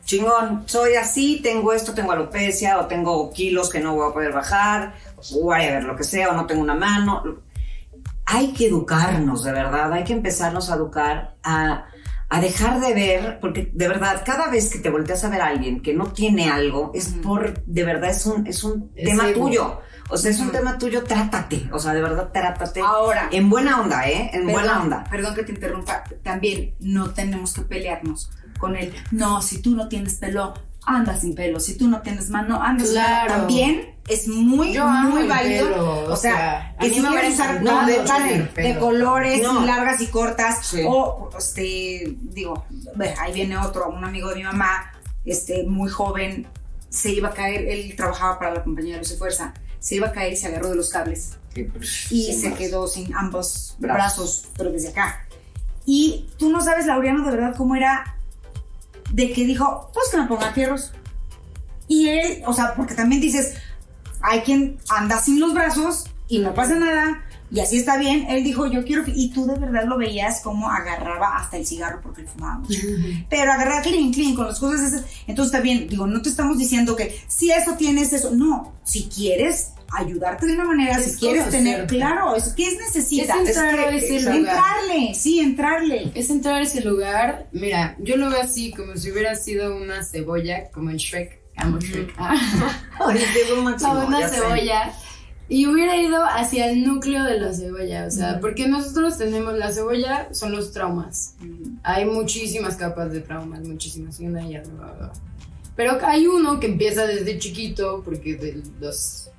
[0.05, 4.31] chingón, soy así, tengo esto, tengo alopecia o tengo kilos que no voy a poder
[4.31, 4.95] bajar,
[5.31, 7.23] whatever, lo que sea, o no tengo una mano.
[8.25, 11.85] Hay que educarnos, de verdad, hay que empezarnos a educar a
[12.33, 15.47] a dejar de ver, porque de verdad, cada vez que te volteas a ver a
[15.47, 19.27] alguien que no tiene algo, es por, de verdad, es un, es un Es tema
[19.29, 19.45] ego.
[19.47, 19.79] tuyo.
[20.09, 21.69] O sea, es un tema tuyo, trátate.
[21.73, 22.79] O sea, de verdad, trátate.
[22.81, 24.29] Ahora, En buena onda, ¿eh?
[24.33, 25.03] En buena onda.
[25.11, 26.03] Perdón que te interrumpa.
[26.23, 28.93] También no tenemos que pelearnos con él.
[29.11, 30.53] No, si tú no tienes pelo,
[30.85, 31.59] anda sin pelo.
[31.59, 33.29] Si tú no tienes mano, anda sin Claro.
[33.29, 33.37] mano.
[33.43, 35.69] También es muy, Yo muy válido.
[35.69, 38.79] pelo, o sea, que si me quieres usar no, de pelo.
[38.79, 39.65] colores No.
[39.65, 40.65] largas y cortas.
[40.65, 40.81] Sí.
[40.87, 42.65] O, este, digo,
[43.19, 44.91] ahí viene otro, un amigo de mi mamá,
[45.25, 46.47] este, muy joven,
[46.89, 50.07] se iba a caer, él trabajaba para la compañía de Luz y Fuerza, se iba
[50.07, 52.57] a caer y se agarró de los cables y Sí, se más.
[52.57, 53.97] quedó sin ambos Brazos.
[53.97, 54.45] brazos.
[54.57, 55.25] pero desde acá.
[55.85, 58.15] Y tú no sabes, Laureano, de verdad cómo era
[59.11, 60.91] de que dijo, pues que me ponga fierros.
[61.87, 63.55] Y él, o sea, porque también dices,
[64.21, 68.27] hay quien anda sin los brazos y no pasa nada, y así está bien.
[68.29, 69.13] Él dijo, yo quiero, fi-".
[69.13, 72.79] y tú de verdad lo veías como agarraba hasta el cigarro porque él fumaba mucho
[73.29, 75.05] pero agarrar clean, clean con las cosas esas.
[75.27, 79.09] Entonces está bien, digo, no te estamos diciendo que si eso tienes eso, no, si
[79.09, 83.41] quieres ayudarte de una manera, Es si quieres tener, claro, eso que es necesita.
[83.41, 84.37] Es entrar que- a ese es lugar.
[84.39, 86.11] entrarle, sí, entrarle.
[86.15, 90.03] Es entrar a ese lugar, mira, yo lo veo así, como si hubiera sido una
[90.03, 92.15] cebolla, como en Shrek, amo Shrek,
[93.79, 94.35] como una sé.
[94.35, 94.93] cebolla,
[95.49, 99.71] y hubiera ido hacia el núcleo de la cebolla, o sea, porque nosotros tenemos, la
[99.73, 101.35] cebolla son los traumas,
[101.83, 105.11] hay muchísimas capas de traumas, muchísimas, y una ya no va-
[105.75, 109.29] Pero hay uno que empieza desde chiquito, porque de los,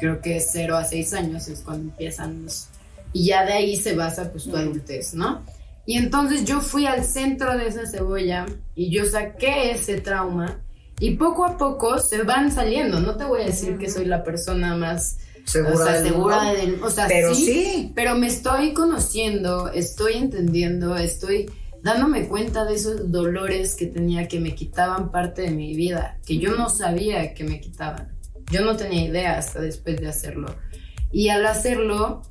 [0.00, 2.68] creo que 0 a 6 años es cuando empiezan los...
[3.12, 5.42] Y ya de ahí se basa pues tu adultez, ¿no?
[5.86, 8.46] Y entonces yo fui al centro de esa cebolla
[8.76, 10.60] y yo saqué ese trauma
[11.00, 13.00] y poco a poco se van saliendo.
[13.00, 16.36] No te voy a decir que soy la persona más Segura o sea, del segura
[16.44, 16.60] mundo.
[16.60, 17.92] del- o sea, Pero sí, sí.
[17.94, 21.50] pero me estoy conociendo, estoy entendiendo, estoy
[21.82, 26.36] dándome cuenta de esos dolores que tenía que me quitaban parte de mi vida, que
[26.38, 28.12] yo no sabía que me quitaban.
[28.50, 30.54] Yo no tenía idea hasta después de hacerlo.
[31.12, 32.22] Y al hacerlo,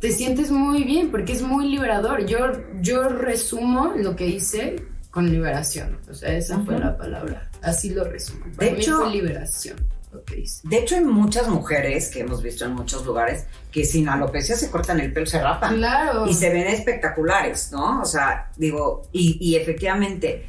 [0.00, 2.26] te sientes muy bien porque es muy liberador.
[2.26, 2.38] Yo,
[2.80, 5.98] yo resumo lo que hice con liberación.
[6.08, 7.50] O sea, esa fue la palabra.
[7.62, 8.44] Así lo resumo.
[8.56, 9.76] Para De mí hecho- fue liberación
[10.12, 10.66] lo que hice.
[10.68, 14.68] De hecho, hay muchas mujeres que hemos visto en muchos lugares que sin alopecia se
[14.70, 15.76] cortan el pelo, se rapan.
[15.76, 16.26] Claro.
[16.26, 18.00] Y se ven espectaculares, ¿no?
[18.00, 20.46] O sea, digo, y, y efectivamente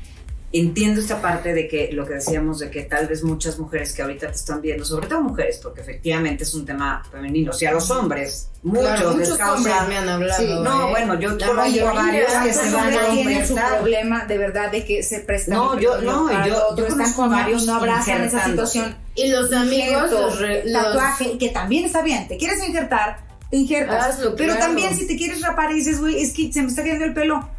[0.54, 4.02] entiendo esta parte de que lo que decíamos de que tal vez muchas mujeres que
[4.02, 7.72] ahorita te están viendo, sobre todo mujeres, porque efectivamente es un tema femenino, o sea,
[7.72, 10.42] los hombres, muchos, Claro, muchos causa- hombres me han hablado.
[10.44, 10.92] Sí, no, ¿eh?
[10.92, 14.26] bueno, yo La conozco a mayoría, varios que ¿cuántos se van a tienen su problema
[14.26, 17.30] de verdad de que se prestan No, yo- no, para yo- otro, yo están con
[17.32, 22.28] varios no abrazan esa situación Y los amigos, los, los- tatuaje, que también está bien.
[22.28, 24.06] Te quieres injertar, te injertas.
[24.16, 24.68] Hazlo, pero claro.
[24.68, 27.14] también si te quieres rapar y dices, güey, es que se me está cayendo el
[27.14, 27.50] pelo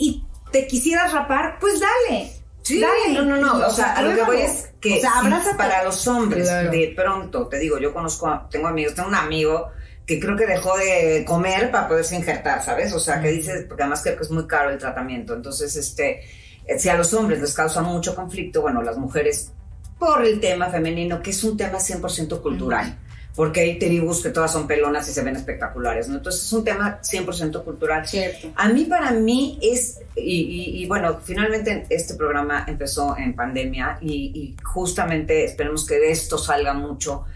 [0.00, 2.32] y te quisieras rapar, pues dale.
[2.62, 3.14] Sí, Dale.
[3.14, 3.66] no, no, no.
[3.66, 5.56] O sea, a lo que voy es que O sea, si abrázate.
[5.56, 6.70] para los hombres, Claro.
[6.70, 9.70] de pronto, te digo, yo conozco, a- tengo amigos, tengo un amigo
[10.04, 12.92] que creo que dejó de comer para poderse injertar, ¿sabes?
[12.92, 15.34] O sea, que dices, porque además creo que es muy caro el tratamiento.
[15.34, 16.20] Entonces, este,
[16.66, 19.50] eh, si a los hombres les causa mucho conflicto, bueno, las mujeres,
[19.98, 22.98] por el tema femenino, que es un tema 100% cultural.
[23.38, 26.16] Porque hay tribus que todas son pelonas y se ven espectaculares, ¿no?
[26.16, 28.04] Entonces es un tema 100% cultural.
[28.04, 28.48] Cierto.
[28.56, 33.98] A mí, para mí, es, y, y- y bueno, finalmente este programa empezó en pandemia
[34.00, 37.26] y, y justamente esperemos que de esto salga mucho.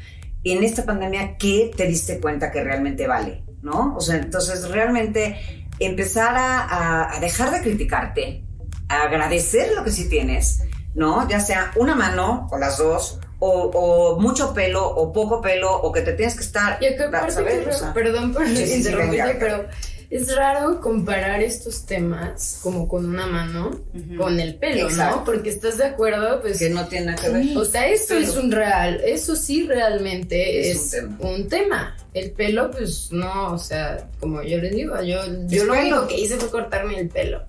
[0.43, 3.45] En esta pandemia, ¿qué te diste cuenta que realmente vale?
[3.63, 3.95] ¿No?
[3.97, 5.37] O sea, entonces realmente
[5.79, 8.43] empezar a, a- a dejar de criticarte,
[8.89, 10.65] a agradecer lo que sí tienes,
[10.97, 11.29] ¿no?
[11.29, 13.71] Ya sea una mano o las dos, o,
[14.15, 17.65] o mucho pelo o poco pelo, o que te tienes que estar, Y aparte, ¿sabes?
[17.65, 19.65] que O sea, perdón por sí, interrumpirte, pero
[20.11, 23.71] es raro comparar estos temas como con una mano
[24.17, 25.17] con el pelo, Exacto.
[25.17, 25.25] ¿no?
[25.25, 26.59] Porque estás de acuerdo, pues.
[26.59, 27.57] que no tiene nada que ver.
[27.57, 31.97] O sea, eso Pero- es un real, eso sí realmente Es es, un un, tema.
[32.15, 35.19] El pelo, pues no, o sea, como yo les digo, yo,
[35.49, 35.81] yo lo pelo.
[35.97, 37.43] único que hice fue cortarme el pelo.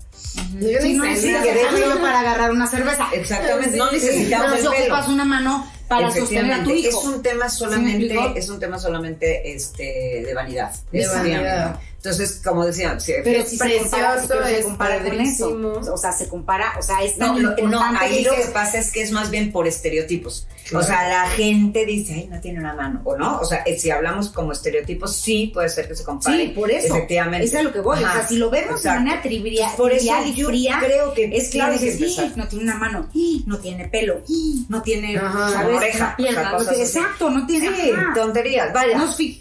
[0.58, 3.08] Yo no pelo para agarrar una cerveza.
[3.12, 4.80] Exactamente, no necesitamos el si pelo.
[4.84, 6.88] ocupas una mano para sostener a tu hijo.
[7.00, 10.72] Es un tema ¿Sí me solamente, es un tema solamente este, de vanidad.
[10.92, 11.40] De Es vanidad.
[11.40, 11.78] obviamente.
[12.04, 15.80] Entonces, como decía, sí, Pero Es si se compara, se es compara con eso.
[15.90, 18.78] O sea, se compara, o sea, es No, tan lo- no, ahí lo que pasa
[18.78, 20.46] es que es más bien por estereotipos.
[20.68, 20.84] Claro.
[20.84, 23.38] O sea, la gente dice, ay, no tiene una mano, o no.
[23.38, 26.42] O sea, eh, si hablamos como estereotipos, sí puede ser que se compare.
[26.42, 26.94] Sí, por eso.
[26.94, 27.46] Efectivamente.
[27.46, 27.96] Es a lo que voy.
[27.96, 28.98] O sea, si lo vemos exacto.
[28.98, 32.64] de manera trivial, Por eso y fría, creo que es claro que sí, no tiene
[32.64, 33.08] una mano,
[33.46, 34.20] no tiene pelo,
[34.68, 35.52] no tiene, Ajá.
[35.52, 35.80] ¿sabes?
[36.16, 38.12] Pierna, o sea, exacto, no tiene Sí, ajá.
[38.14, 38.98] tonterías, vaya.
[38.98, 39.40] Nos Sí,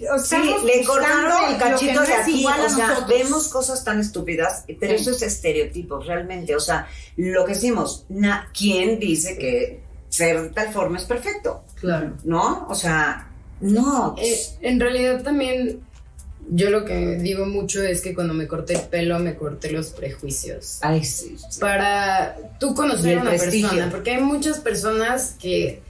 [0.66, 3.10] le cortaron el cachito no de aquí, igual a o sea, nosotros.
[3.18, 6.88] vemos cosas tan estúpidas, pero eso es estereotipos, realmente, o sea,
[7.18, 11.64] lo que decimos, na- ¿quién dice que ser de tal forma es perfecto?
[11.80, 12.14] Claro.
[12.24, 12.66] ¿No?
[12.70, 13.30] O sea,
[13.62, 14.16] no.
[14.18, 15.82] Eh, en realidad también
[16.50, 19.92] yo lo que digo mucho es que cuando me corté el pelo me corté los
[19.92, 20.80] prejuicios.
[20.82, 21.60] Ay, sí, sí.
[21.62, 23.70] Para tú Y conocer a una prestigio.
[23.70, 25.82] persona, porque hay muchas personas que...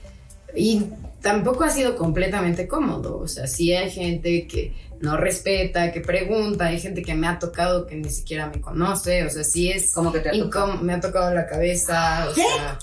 [0.56, 0.84] Y
[1.20, 6.66] tampoco ha sido completamente cómodo, o sea, sí hay gente que no respeta, que pregunta,
[6.66, 9.92] hay gente que me ha tocado que ni siquiera me conoce, o sea, sí es
[9.92, 10.76] ¿Cómo que te ha tocado?
[10.78, 12.78] me ha tocado la cabeza, o sea,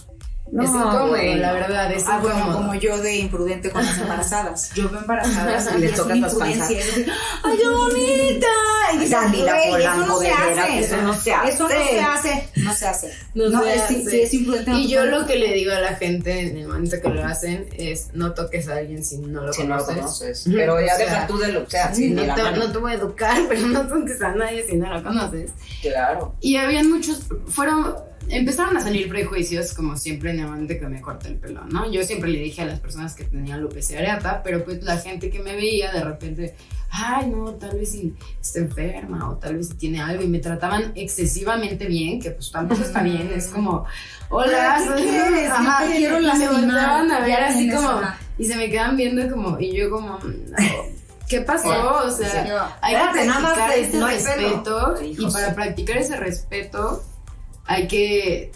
[0.52, 4.72] No, es incómodo, la verdad, es Ah, bueno, como yo de imprudente con las embarazadas.
[4.76, 6.82] Yo veo embarazadas Y y les es tocas una las digo,
[7.44, 8.48] ¡Ay, qué bonita!
[8.94, 10.80] Y dices, "Güey, eso no se hace.
[10.80, 11.50] eso no se hace.
[11.54, 12.50] Eso no se hace.
[12.58, 13.14] No se hace.
[13.34, 13.94] No No, se es, hace.
[13.96, 14.72] si, si es imprudente.
[14.72, 17.24] no Y yo lo que le digo a la gente en el momento que lo
[17.26, 20.04] hacen es no toques a alguien si no lo Si no lo conoces.
[20.44, 20.44] conoces.
[20.54, 22.78] Pero ya o sea, deja tú de lo que sea, no, la te, no te
[22.78, 25.52] voy a educar, pero no toques a nadie si no lo conoces.
[25.82, 26.36] Claro.
[26.42, 27.96] Y habían muchos, fueron,
[28.30, 31.92] empezaron a salir prejuicios como siempre momento que me corté el pelo, ¿no?
[31.92, 35.30] Yo siempre le dije a las personas que tenían alopecia areata, pero pues la gente
[35.30, 36.56] que me veía de repente,
[36.90, 40.40] ay no, tal vez si está enferma o tal vez si tiene algo y me
[40.40, 43.86] trataban excesivamente bien, que pues tampoco está bien, es como,
[44.30, 45.50] hola, ¿qué quieres?
[45.52, 48.02] Ajá, quiero y me volteaban a ver así como,
[48.38, 50.58] y se me quedan viendo como, y yo como, no,
[51.28, 52.06] ¿qué pasó?
[52.06, 52.50] O sea, Sí,
[52.82, 57.04] hay que practicar este no respeto y para practicar ese respeto
[57.66, 58.52] hay que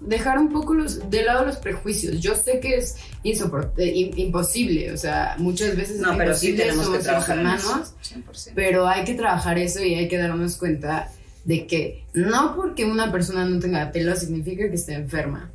[0.00, 2.20] dejar un poco los, de lado los prejuicios.
[2.20, 6.48] Yo sé que es eh, im- imposible, o sea, muchas veces No, es pero sí
[6.50, 8.52] imposible, tenemos que somos trabajar humanos, 100%.
[8.54, 11.10] pero hay que trabajar eso y hay que darnos cuenta
[11.44, 15.50] de que no porque una persona no tenga pelo significa que esté enferma.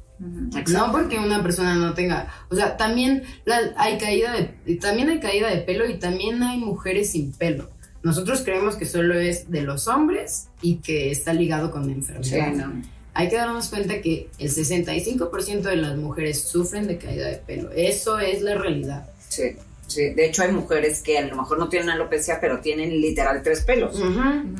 [0.68, 5.20] No porque una persona no tenga, o sea, también la- hay caída de, también hay
[5.20, 7.70] caída de pelo y también hay mujeres sin pelo.
[8.04, 12.68] Nosotros creemos que solo es de los hombres y que está ligado con Sí, enfermedad.
[12.68, 12.82] no.
[13.14, 17.70] Hay que darnos cuenta que el 65% de las mujeres sufren de caída de pelo.
[17.72, 19.06] Eso es la realidad.
[19.28, 19.44] Sí,
[19.86, 20.12] sí.
[20.14, 23.62] De hecho, hay mujeres que a lo mejor no tienen alopecia, pero tienen literal tres
[23.62, 24.00] pelos.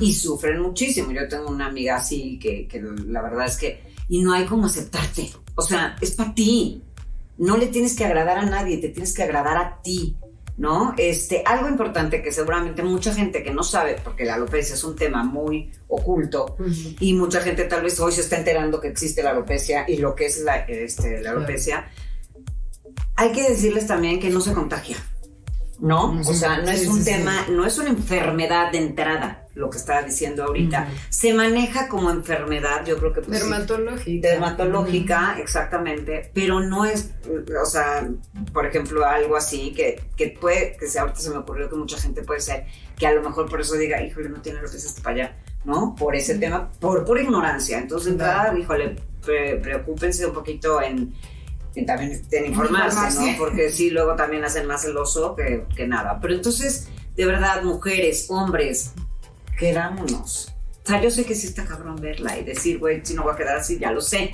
[0.02, 1.12] Y sufren muchísimo.
[1.14, 3.82] Yo tengo una amiga así que, que la verdad es que.
[4.10, 5.30] Y no hay como aceptarte.
[5.56, 6.82] O sea, es para ti.
[7.38, 10.16] No le tienes que agradar a nadie, te tienes que agradar a ti.
[10.62, 10.94] ¿No?
[10.96, 14.96] Este, algo importante que seguramente mucha gente que no sabe, porque la alopecia es un
[14.96, 16.56] tema muy oculto,
[17.00, 20.14] y mucha gente tal vez hoy se está enterando que existe la alopecia y lo
[20.14, 21.90] que es la, este, la alopecia.
[23.16, 24.98] Hay que decirles también que no se contagia,
[25.80, 26.22] ¿no?
[26.28, 27.12] O sea, no es un sí, sí.
[27.12, 30.88] tema, no es una enfermedad de entrada, lo que estaba diciendo ahorita.
[31.10, 34.30] Se maneja como enfermedad, yo creo que pues, Dermatológica.
[34.30, 37.12] dermatológica, exactamente, pero no es,
[37.62, 38.10] o sea,
[38.54, 42.24] por ejemplo, algo así que, que puede, que ahorita se me ocurrió que mucha gente
[42.24, 42.66] puede ser,
[42.98, 45.96] que a lo mejor por eso diga, híjole, no tiene alopecia hasta para allá, ¿no?
[45.96, 47.78] Por ese tema, por pura ignorancia.
[47.80, 48.96] Entonces, de entrada, híjole,
[49.26, 51.14] pre- preocúpense un poquito en,
[51.76, 53.32] en también en informarse, informarse.
[53.34, 53.38] ¿no?
[53.38, 56.20] Porque sí, luego también hacen más el oso que, que nada.
[56.22, 58.94] Pero entonces, de verdad, mujeres, hombres,
[59.62, 60.52] quedámonos.
[60.84, 63.34] O sea, yo sé que sí está cabrón verla y decir, güey, si no voy
[63.34, 64.34] a quedar así, ya lo sé.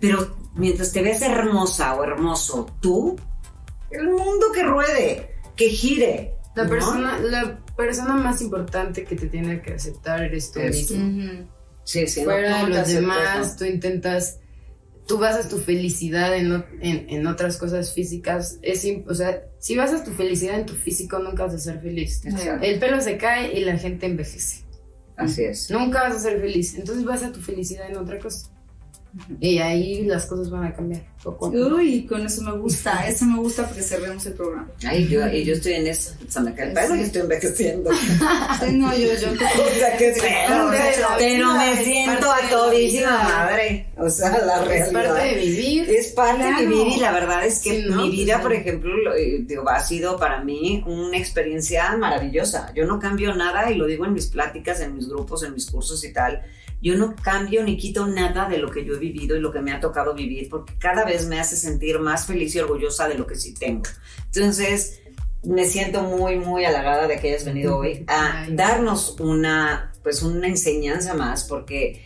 [0.00, 3.14] Pero mientras te veas hermosa o hermoso, tú,
[3.90, 6.34] el mundo que ruede, que gire.
[6.56, 6.70] La ¿no?
[6.70, 10.96] persona, la persona más importante que te tiene que aceptar eres tú mismo.
[10.96, 11.48] Ujú.
[11.84, 14.38] Sí, sí, no, Fuera tú de los aceptas, demás, tú intentas,
[15.06, 18.58] tú basas tu felicidad en, en, en otras cosas físicas.
[18.62, 22.24] Es, o sea, si basas tu felicidad en tu físico, nunca vas a ser feliz.
[22.24, 22.30] ¿no?
[22.38, 22.64] Exacto.
[22.64, 24.61] El pelo se cae y la gente envejece.
[25.24, 25.70] Así es.
[25.70, 26.74] Nunca vas a ser feliz.
[26.74, 28.51] Entonces basa tu felicidad en otra cosa.
[29.40, 31.02] Y ahí las cosas van a cambiar.
[31.22, 31.76] Poco a poco.
[31.76, 33.06] Uy, con eso me gusta.
[33.06, 34.68] Eso me gusta porque cerremos el programa.
[34.86, 36.12] Ay, yo, y yo estoy en eso.
[36.28, 37.90] Se me cae el pelo y estoy envejeciendo.
[37.92, 39.28] Sí, no, yo, yo.
[39.32, 43.86] O sea, la Pero vida, me es siento a todísima madre.
[43.98, 44.92] O sea, la Es realidad.
[45.14, 45.90] parte de vivir.
[45.90, 46.58] Es parte Claro.
[46.60, 48.02] de vivir y la verdad es que Sí, ¿no?
[48.02, 52.72] mi vida, por ejemplo, lo- eh, digo, ha sido para mí una experiencia maravillosa.
[52.74, 55.70] Yo no cambio nada y lo digo en mis pláticas, en mis grupos, en mis
[55.70, 56.42] cursos y tal.
[56.82, 59.60] Yo no cambio ni quito nada de lo que yo he vivido y lo que
[59.60, 63.14] me ha tocado vivir porque cada vez me hace sentir más feliz y orgullosa de
[63.14, 63.84] lo que sí tengo.
[64.26, 65.00] Entonces,
[65.44, 68.54] me siento muy, muy halagada de que hayas venido hoy a Ay.
[68.56, 72.02] darnos una, pues una enseñanza más, porque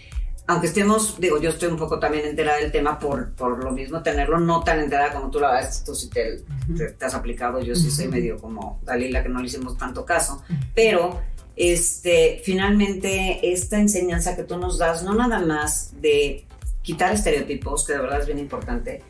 [0.49, 4.03] aunque estemos, digo, yo estoy un poco también enterada del tema por, por lo mismo
[4.03, 6.43] tenerlo no tan enterada como tú la verdad, tú sí te,
[6.77, 10.05] te- te has aplicado, yo sí soy medio como Dalila que no le hicimos tanto
[10.05, 10.43] caso,
[10.75, 11.21] pero
[11.57, 16.45] este, finalmente esta enseñanza que tú nos das, no nada más de
[16.83, 19.03] quitar estereotipos, que de verdad es bien importante,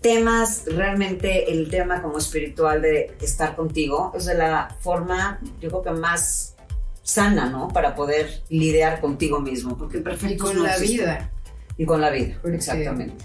[0.00, 5.82] temas, realmente el tema como espiritual de estar contigo, es de la forma, yo creo
[5.82, 6.54] que más
[7.02, 7.68] sana, ¿no?
[7.68, 11.30] Para poder lidiar contigo mismo, porque Y perfectos con no la vida.
[11.76, 13.24] Y con la vida, Porque- exactamente.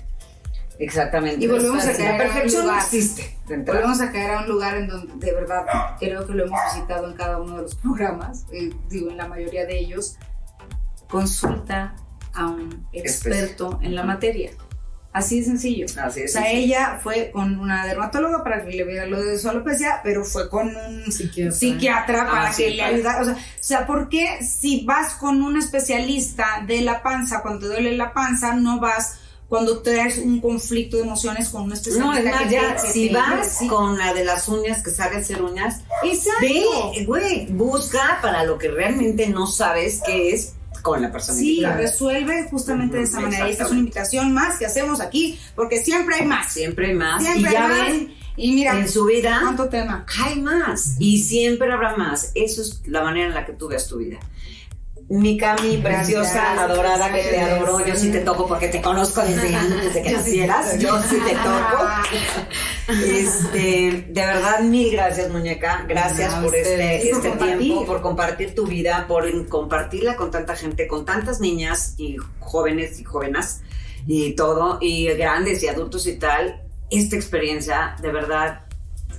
[0.80, 1.44] Exactamente.
[1.44, 2.86] Y volvemos a La caer a un perfección no lugar.
[2.86, 3.38] existe.
[3.48, 3.58] de.
[3.58, 5.66] Volvemos a caer a un lugar en donde de verdad
[6.00, 9.28] creo que lo hemos visitado en cada uno de los programas, eh, digo en la
[9.28, 10.18] mayoría de ellos,
[11.10, 11.96] consulta
[12.34, 14.52] a un experto en la materia.
[15.12, 15.88] Así de sencillo.
[16.04, 16.34] Así O es.
[16.34, 20.24] sea, ella fue con una dermatóloga para que le viera lo de su alopecia, pero
[20.24, 21.52] fue con un Psiquiatra.
[21.58, 23.22] psiquiatra para Ah, sí, que le ayudara.
[23.22, 27.62] O sea, o sea, ¿por qué si vas con un especialista de la panza, cuando
[27.62, 29.20] te duele la panza, no vas
[29.50, 31.70] cuando traes un conflicto de emociones con un?
[31.70, 33.68] No, es más, ya, si vas sí.
[33.68, 36.40] con la de las uñas que sabe hacer uñas, Exacto.
[36.42, 41.56] ve, güey, busca para lo que realmente no sabes qué es con la persona Sí,
[41.56, 41.78] indicada.
[41.78, 43.48] resuelve justamente de esa manera.
[43.50, 46.54] Y esta es una invitación más que hacemos aquí, porque siempre hay más.
[46.54, 47.22] Siempre hay más.
[47.22, 47.88] Siempre y ya hay más.
[47.90, 50.06] ven, Y mira, en su vida cuánto tema.
[50.24, 50.96] hay más.
[51.00, 52.32] Y siempre habrá más.
[52.36, 54.20] Eso es la manera en la que tú veas tu vida.
[55.12, 57.50] Mi Cami, preciosa, Gracias, adorada, que te gracias.
[57.62, 57.86] adoro.
[57.86, 60.78] Yo sí te toco porque te conozco desde antes de que nacieras.
[60.80, 61.88] Yo sí te toco.
[62.88, 65.86] Este, de verdad, mil gracias, muñeca.
[65.88, 67.58] Gracias por este, Y por este compartir.
[67.58, 73.00] tiempo, por compartir tu vida, por compartirla con tanta gente, con tantas niñas y jóvenes
[73.00, 73.62] y jóvenes
[74.08, 76.62] y todo, y grandes y adultos y tal.
[76.92, 78.62] Esta experiencia, de verdad,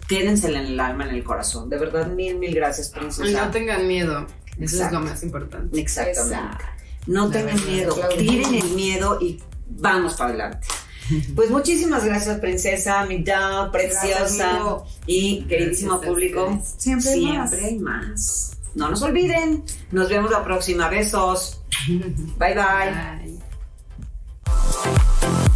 [0.09, 1.68] quédensela en el alma, en el corazón.
[1.68, 3.45] De verdad, mil, mil gracias, Y princesa.
[3.47, 4.26] no tengan miedo.
[4.61, 5.81] Eso es lo más importante.
[5.81, 6.65] Exactamente.
[7.07, 10.67] No tengan miedo, tiren el miedo y vamos para adelante.
[11.35, 16.63] Pues muchísimas gracias, princesa, mi down, preciosa y queridísimo público.
[16.77, 18.09] Siempre, hay siempre más.
[18.09, 18.57] más.
[18.77, 19.65] No nos olviden.
[19.91, 20.89] Nos vemos la próxima.
[20.89, 21.61] Besos.
[22.39, 22.55] bye.
[22.55, 23.35] bye.
[24.45, 25.49] bye.